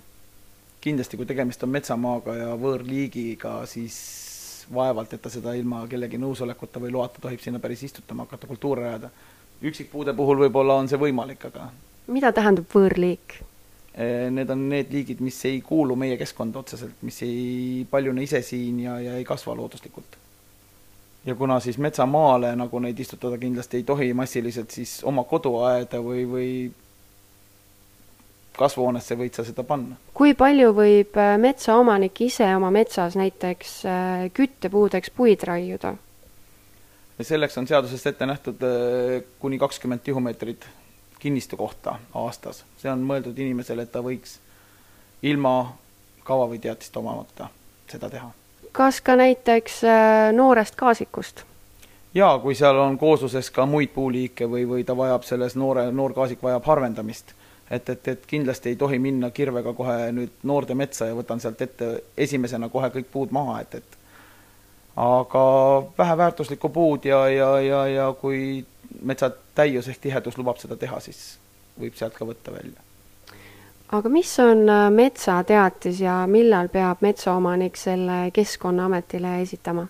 Kindlasti, 0.86 1.18
kui 1.18 1.26
tegemist 1.26 1.62
on 1.66 1.74
metsamaaga 1.74 2.36
ja 2.38 2.52
võõrliigiga, 2.60 3.58
siis 3.70 3.96
vaevalt, 4.74 5.12
et 5.14 5.22
ta 5.22 5.30
seda 5.30 5.54
ilma 5.58 5.84
kellegi 5.90 6.18
nõusolekuta 6.18 6.82
või 6.82 6.94
loata 6.94 7.22
tohib 7.22 7.42
sinna 7.42 7.62
päris 7.62 7.82
istutama 7.86 8.26
hakata, 8.26 8.46
kultuure 8.50 8.86
rajada. 8.86 9.10
üksikpuude 9.62 10.12
puhul 10.12 10.42
võib-olla 10.44 10.74
on 10.76 10.88
see 10.88 10.98
võimalik, 11.00 11.46
aga 11.48 11.70
mida 12.12 12.32
tähendab 12.32 12.70
võõrliik? 12.72 13.40
Eh, 13.96 14.28
need 14.30 14.50
on 14.52 14.66
need 14.68 14.92
liigid, 14.92 15.22
mis 15.24 15.38
ei 15.48 15.60
kuulu 15.64 15.96
meie 15.96 16.18
keskkonda 16.20 16.60
otseselt, 16.60 16.98
mis 17.06 17.22
ei 17.24 17.86
paljune 17.90 18.22
ise 18.22 18.42
siin 18.44 18.82
ja, 18.84 18.98
ja 19.00 19.16
ei 19.16 19.24
kasva 19.24 19.56
looduslikult. 19.56 20.18
ja 21.26 21.34
kuna 21.34 21.56
siis 21.60 21.78
metsamaale 21.82 22.52
nagu 22.56 22.78
neid 22.78 22.98
istutada 23.02 23.38
kindlasti 23.38 23.80
ei 23.80 23.82
tohi 23.82 24.12
massiliselt, 24.14 24.70
siis 24.70 25.00
oma 25.04 25.24
koduaeda 25.24 25.98
või, 25.98 26.26
või 26.30 26.50
kasvuhoonesse 28.56 29.16
võid 29.18 29.36
sa 29.36 29.44
seda 29.46 29.64
panna. 29.66 29.96
kui 30.14 30.34
palju 30.34 30.72
võib 30.76 31.18
äh, 31.20 31.36
metsaomanik 31.40 32.20
ise 32.26 32.48
oma 32.56 32.70
metsas 32.74 33.16
näiteks 33.18 33.76
äh, 33.86 34.26
küttepuudeks 34.34 35.12
puid 35.16 35.44
raiuda? 35.48 35.94
selleks 37.22 37.58
on 37.58 37.68
seadusest 37.68 38.12
ette 38.12 38.26
nähtud 38.26 38.62
äh, 38.66 39.22
kuni 39.40 39.58
kakskümmend 39.58 40.04
tihumeetrit 40.04 40.66
kinnistu 41.18 41.56
kohta 41.56 41.98
aastas. 42.14 42.64
see 42.78 42.90
on 42.92 43.04
mõeldud 43.04 43.38
inimesele, 43.38 43.86
et 43.86 43.92
ta 43.92 44.04
võiks 44.04 44.38
ilma 45.22 45.56
kava 46.24 46.48
või 46.50 46.60
teatist 46.62 46.96
omamata 46.96 47.50
seda 47.90 48.10
teha. 48.10 48.30
kas 48.72 49.00
ka 49.00 49.16
näiteks 49.16 49.82
noorest 50.32 50.76
kaasikust? 50.76 51.44
jaa, 52.14 52.38
kui 52.38 52.54
seal 52.54 52.78
on 52.80 52.98
koosluses 52.98 53.50
ka 53.50 53.66
muid 53.66 53.92
puuliike 53.94 54.48
või, 54.48 54.64
või 54.68 54.84
ta 54.84 54.96
vajab 54.96 55.24
selles 55.28 55.56
noore, 55.56 55.90
noor 55.92 56.16
kaasik 56.16 56.42
vajab 56.42 56.64
harvendamist 56.64 57.35
et, 57.70 57.88
et, 57.88 58.08
et 58.08 58.26
kindlasti 58.26 58.68
ei 58.68 58.76
tohi 58.76 58.98
minna 58.98 59.30
kirvega 59.30 59.72
kohe 59.74 60.12
nüüd 60.14 60.42
noorde 60.46 60.74
metsa 60.78 61.10
ja 61.10 61.16
võtan 61.18 61.42
sealt 61.42 61.62
ette 61.62 61.92
esimesena 62.16 62.68
kohe 62.68 62.90
kõik 62.94 63.10
puud 63.12 63.34
maha, 63.34 63.60
et, 63.64 63.74
et 63.74 63.98
aga 64.96 65.42
väheväärtuslikku 65.98 66.68
puud 66.68 67.04
ja, 67.04 67.28
ja, 67.28 67.50
ja, 67.60 67.86
ja 67.86 68.06
kui 68.20 68.64
metsa 69.02 69.30
täius 69.54 69.88
ehk 69.88 70.00
tihedus 70.06 70.38
lubab 70.38 70.60
seda 70.62 70.78
teha, 70.80 71.00
siis 71.00 71.36
võib 71.80 71.96
sealt 71.98 72.14
ka 72.16 72.28
võtta 72.28 72.54
välja. 72.54 72.80
aga 73.92 74.08
mis 74.08 74.30
on 74.40 74.68
äh, 74.70 74.86
metsateatis 74.90 76.00
ja 76.00 76.22
millal 76.30 76.68
peab 76.72 77.02
metsaomanik 77.04 77.76
selle 77.76 78.30
Keskkonnaametile 78.32 79.40
esitama? 79.42 79.86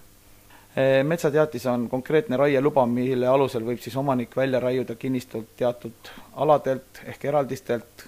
Äh, 0.78 1.04
metsateatis 1.04 1.66
on 1.66 1.88
konkreetne 1.88 2.36
raieluba, 2.36 2.82
mille 2.86 3.28
alusel 3.32 3.64
võib 3.64 3.80
siis 3.80 3.94
omanik 3.96 4.34
välja 4.36 4.58
raiuda 4.60 4.94
kinnistult 4.94 5.54
teatud 5.56 6.10
aladelt 6.36 7.00
ehk 7.08 7.22
eraldistelt 7.24 8.02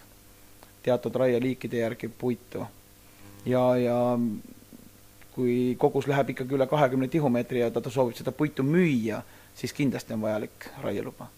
teatud 0.85 1.15
raieliikide 1.17 1.79
järgi 1.81 2.09
puitu. 2.09 2.67
ja, 3.47 3.63
ja 3.77 4.19
kui 5.33 5.77
kogus 5.79 6.07
läheb 6.07 6.35
ikkagi 6.35 6.55
üle 6.59 6.67
kahekümne 6.67 7.09
tihumeetri 7.09 7.63
ja 7.63 7.71
ta, 7.71 7.81
ta 7.81 7.91
soovib 7.91 8.21
seda 8.21 8.37
puitu 8.37 8.63
müüa, 8.63 9.23
siis 9.55 9.73
kindlasti 9.73 10.13
on 10.13 10.21
vajalik 10.27 10.69
raieluba. 10.83 11.31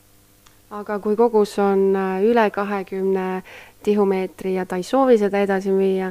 aga 0.71 0.99
kui 0.99 1.17
kogus 1.17 1.55
on 1.59 1.95
äh, 1.95 2.25
üle 2.27 2.49
kahekümne 2.51 3.45
tihumeetri 3.87 4.57
ja 4.59 4.67
ta 4.67 4.83
ei 4.83 4.83
soovi 4.83 5.19
seda 5.19 5.47
edasi 5.47 5.71
müüa? 5.79 6.11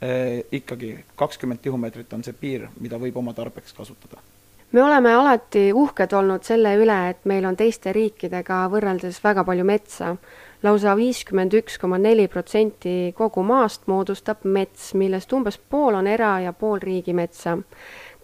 Eh, 0.00 0.40
ikkagi 0.52 1.04
kakskümmend 1.16 1.60
tihumeetrit 1.60 2.12
on 2.12 2.24
see 2.24 2.32
piir, 2.32 2.68
mida 2.80 2.96
võib 2.96 3.20
oma 3.20 3.36
tarbeks 3.36 3.76
kasutada 3.76 4.24
me 4.72 4.82
oleme 4.82 5.14
alati 5.14 5.72
uhked 5.72 6.12
olnud 6.12 6.44
selle 6.44 6.74
üle, 6.76 6.98
et 7.10 7.24
meil 7.24 7.44
on 7.48 7.56
teiste 7.56 7.92
riikidega 7.92 8.66
võrreldes 8.72 9.22
väga 9.24 9.44
palju 9.44 9.64
metsa 9.64 10.16
lausa 10.62 10.96
viiskümmend 10.98 11.54
üks 11.54 11.78
koma 11.78 11.98
neli 12.02 12.26
protsenti 12.28 13.12
kogu 13.16 13.44
maast 13.46 13.86
moodustab 13.86 14.42
mets, 14.44 14.90
millest 14.98 15.32
umbes 15.32 15.58
pool 15.58 15.94
on 15.94 16.06
era- 16.06 16.40
ja 16.40 16.52
pool 16.52 16.80
riigimetsa. 16.82 17.58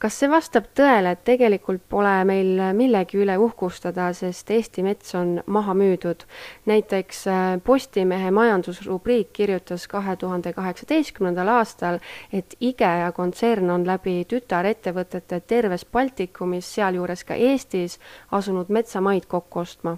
Kas 0.04 0.18
see 0.20 0.28
vastab 0.28 0.66
tõele, 0.76 1.14
et 1.14 1.22
tegelikult 1.24 1.80
pole 1.88 2.12
meil 2.28 2.58
millegi 2.76 3.22
üle 3.24 3.38
uhkustada, 3.40 4.10
sest 4.12 4.50
Eesti 4.52 4.82
mets 4.84 5.14
on 5.16 5.38
maha 5.46 5.72
müüdud? 5.72 6.26
näiteks 6.68 7.22
äh, 7.32 7.44
Postimehe 7.64 8.30
majandusrubriik 8.30 9.32
kirjutas 9.32 9.86
kahe 9.88 10.16
tuhande 10.20 10.52
kaheksateistkümnendal 10.52 11.48
aastal, 11.48 12.02
et 12.32 12.52
IKEA 12.60 13.12
kontsern 13.16 13.70
on 13.72 13.86
läbi 13.88 14.18
tütarettevõtete 14.28 15.40
terves 15.40 15.86
Baltikumis, 15.88 16.68
sealjuures 16.74 17.24
ka 17.24 17.34
Eestis, 17.34 17.96
asunud 18.30 18.68
metsamaid 18.68 19.24
kokku 19.24 19.64
ostma 19.64 19.96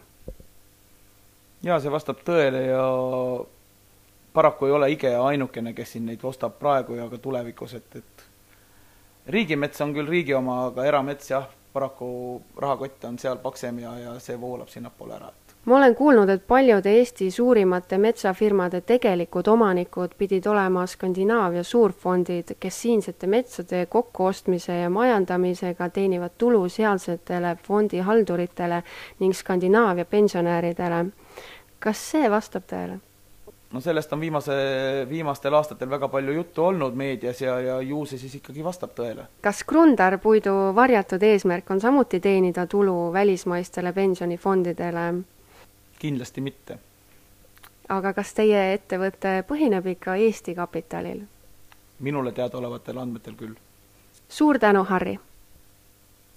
jaa, 1.67 1.81
see 1.83 1.91
vastab 1.91 2.23
tõele 2.23 2.63
ja 2.69 2.85
paraku 4.37 4.71
ei 4.71 4.77
ole 4.79 4.91
IKEA 4.95 5.19
ainukene, 5.33 5.75
kes 5.75 5.97
siin 5.97 6.07
neid 6.07 6.23
ostab 6.23 6.61
praegu 6.61 6.95
ja 6.95 7.09
ka 7.11 7.19
tulevikus, 7.19 7.75
et, 7.75 7.97
et 7.97 8.16
riigimets 9.29 9.81
on 9.81 9.95
küll 9.95 10.09
riigi 10.09 10.35
oma, 10.35 10.67
aga 10.71 10.85
eramets 10.87 11.31
jah, 11.31 11.49
paraku 11.73 12.09
rahakott 12.59 13.05
on 13.05 13.19
seal 13.19 13.41
paksem 13.43 13.79
ja, 13.83 13.97
ja 13.99 14.15
see 14.23 14.39
voolab 14.41 14.71
sinnapoole 14.73 15.17
ära, 15.19 15.33
ma 15.67 15.77
olen 15.77 15.95
kuulnud, 15.99 16.31
et 16.31 16.47
paljude 16.47 16.93
Eesti 17.01 17.31
suurimate 17.31 17.99
metsafirmade 17.99 18.81
tegelikud 18.87 19.49
omanikud 19.51 20.15
pidid 20.19 20.47
olema 20.47 20.87
Skandinaavia 20.87 21.65
suurfondid, 21.67 22.55
kes 22.61 22.81
siinsete 22.83 23.27
metsade 23.27 23.87
kokkuostmise 23.91 24.79
ja 24.83 24.91
majandamisega 24.91 25.91
teenivad 25.91 26.39
tulu 26.39 26.69
sealsetele 26.69 27.57
fondihalduritele 27.67 28.83
ning 29.21 29.35
Skandinaavia 29.35 30.05
pensionäridele 30.05 31.05
kas 31.83 32.01
see 32.13 32.31
vastab 32.31 32.65
tõele? 32.71 33.01
No 33.73 33.81
sellest 33.81 34.13
on 34.13 34.21
viimase, 34.21 34.53
viimastel 35.09 35.55
aastatel 35.55 35.91
väga 35.91 36.09
palju 36.09 36.33
juttu 36.33 36.65
olnud 36.65 36.95
meedias 36.95 37.41
ja, 37.41 37.59
ja 37.61 37.81
ju 37.81 38.05
see 38.07 38.19
siis 38.19 38.35
ikkagi 38.39 38.65
vastab 38.65 38.95
tõele. 38.99 39.27
kas 39.43 39.65
Krundar 39.65 40.19
puidu 40.23 40.55
varjatud 40.75 41.23
eesmärk 41.23 41.71
on 41.71 41.81
samuti 41.81 42.21
teenida 42.21 42.67
tulu 42.67 43.13
välismaistele 43.13 43.93
pensionifondidele? 43.93 45.07
kindlasti 45.99 46.41
mitte. 46.41 46.79
aga 47.89 48.13
kas 48.13 48.35
teie 48.35 48.73
ettevõte 48.75 49.43
põhineb 49.49 49.87
ikka 49.97 50.15
Eesti 50.15 50.55
kapitalil? 50.55 51.23
minule 51.99 52.33
teadaolevatel 52.33 52.99
andmetel 52.99 53.35
küll. 53.35 53.55
suur 54.29 54.59
tänu, 54.59 54.85
Harri! 54.85 55.19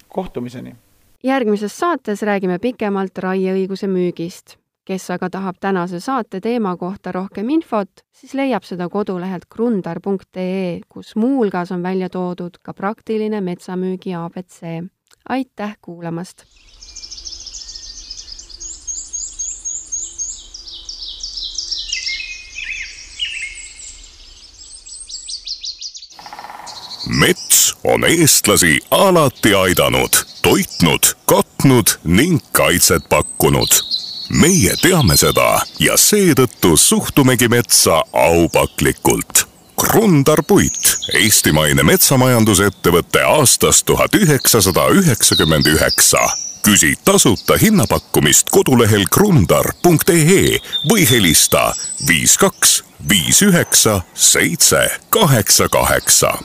kohtumiseni! 0.08 0.76
järgmises 1.24 1.80
saates 1.80 2.22
räägime 2.22 2.60
pikemalt 2.60 3.18
raieõiguse 3.18 3.88
müügist 3.88 4.59
kes 4.90 5.10
aga 5.14 5.28
tahab 5.30 5.58
tänase 5.62 6.00
saate 6.02 6.40
teema 6.42 6.74
kohta 6.78 7.12
rohkem 7.14 7.50
infot, 7.54 8.02
siis 8.10 8.34
leiab 8.34 8.66
seda 8.66 8.88
kodulehelt 8.90 9.46
krundar.ee, 9.54 10.80
kus 10.90 11.14
muuhulgas 11.16 11.72
on 11.76 11.84
välja 11.86 12.10
toodud 12.10 12.58
ka 12.64 12.74
praktiline 12.74 13.42
metsamüügi 13.42 14.16
abc. 14.18 14.90
aitäh 15.30 15.78
kuulamast! 15.82 16.46
mets 27.20 27.78
on 27.84 28.04
eestlasi 28.06 28.80
alati 28.92 29.54
aidanud, 29.56 30.18
toitnud, 30.42 31.14
katnud 31.26 31.98
ning 32.06 32.42
kaitset 32.54 33.10
pakkunud 33.10 33.99
meie 34.30 34.76
teame 34.82 35.18
seda 35.18 35.60
ja 35.80 35.98
seetõttu 35.98 36.78
suhtumegi 36.78 37.48
metsa 37.50 38.02
aupaklikult. 38.14 39.46
Krundar 39.80 40.44
Puit, 40.48 40.92
eestimaine 41.16 41.84
metsamajandusettevõte 41.88 43.24
aastast 43.24 43.86
tuhat 43.88 44.16
üheksasada 44.16 44.90
üheksakümmend 45.00 45.68
üheksa. 45.68 46.20
küsi 46.64 46.96
tasuta 47.06 47.56
hinnapakkumist 47.58 48.50
kodulehel 48.52 49.06
krundar.ee 49.08 50.60
või 50.92 51.08
helista 51.10 51.74
viis 52.08 52.38
kaks 52.38 52.84
viis 53.10 53.42
üheksa 53.42 54.02
seitse 54.14 54.90
kaheksa 55.10 55.70
kaheksa 55.70 56.36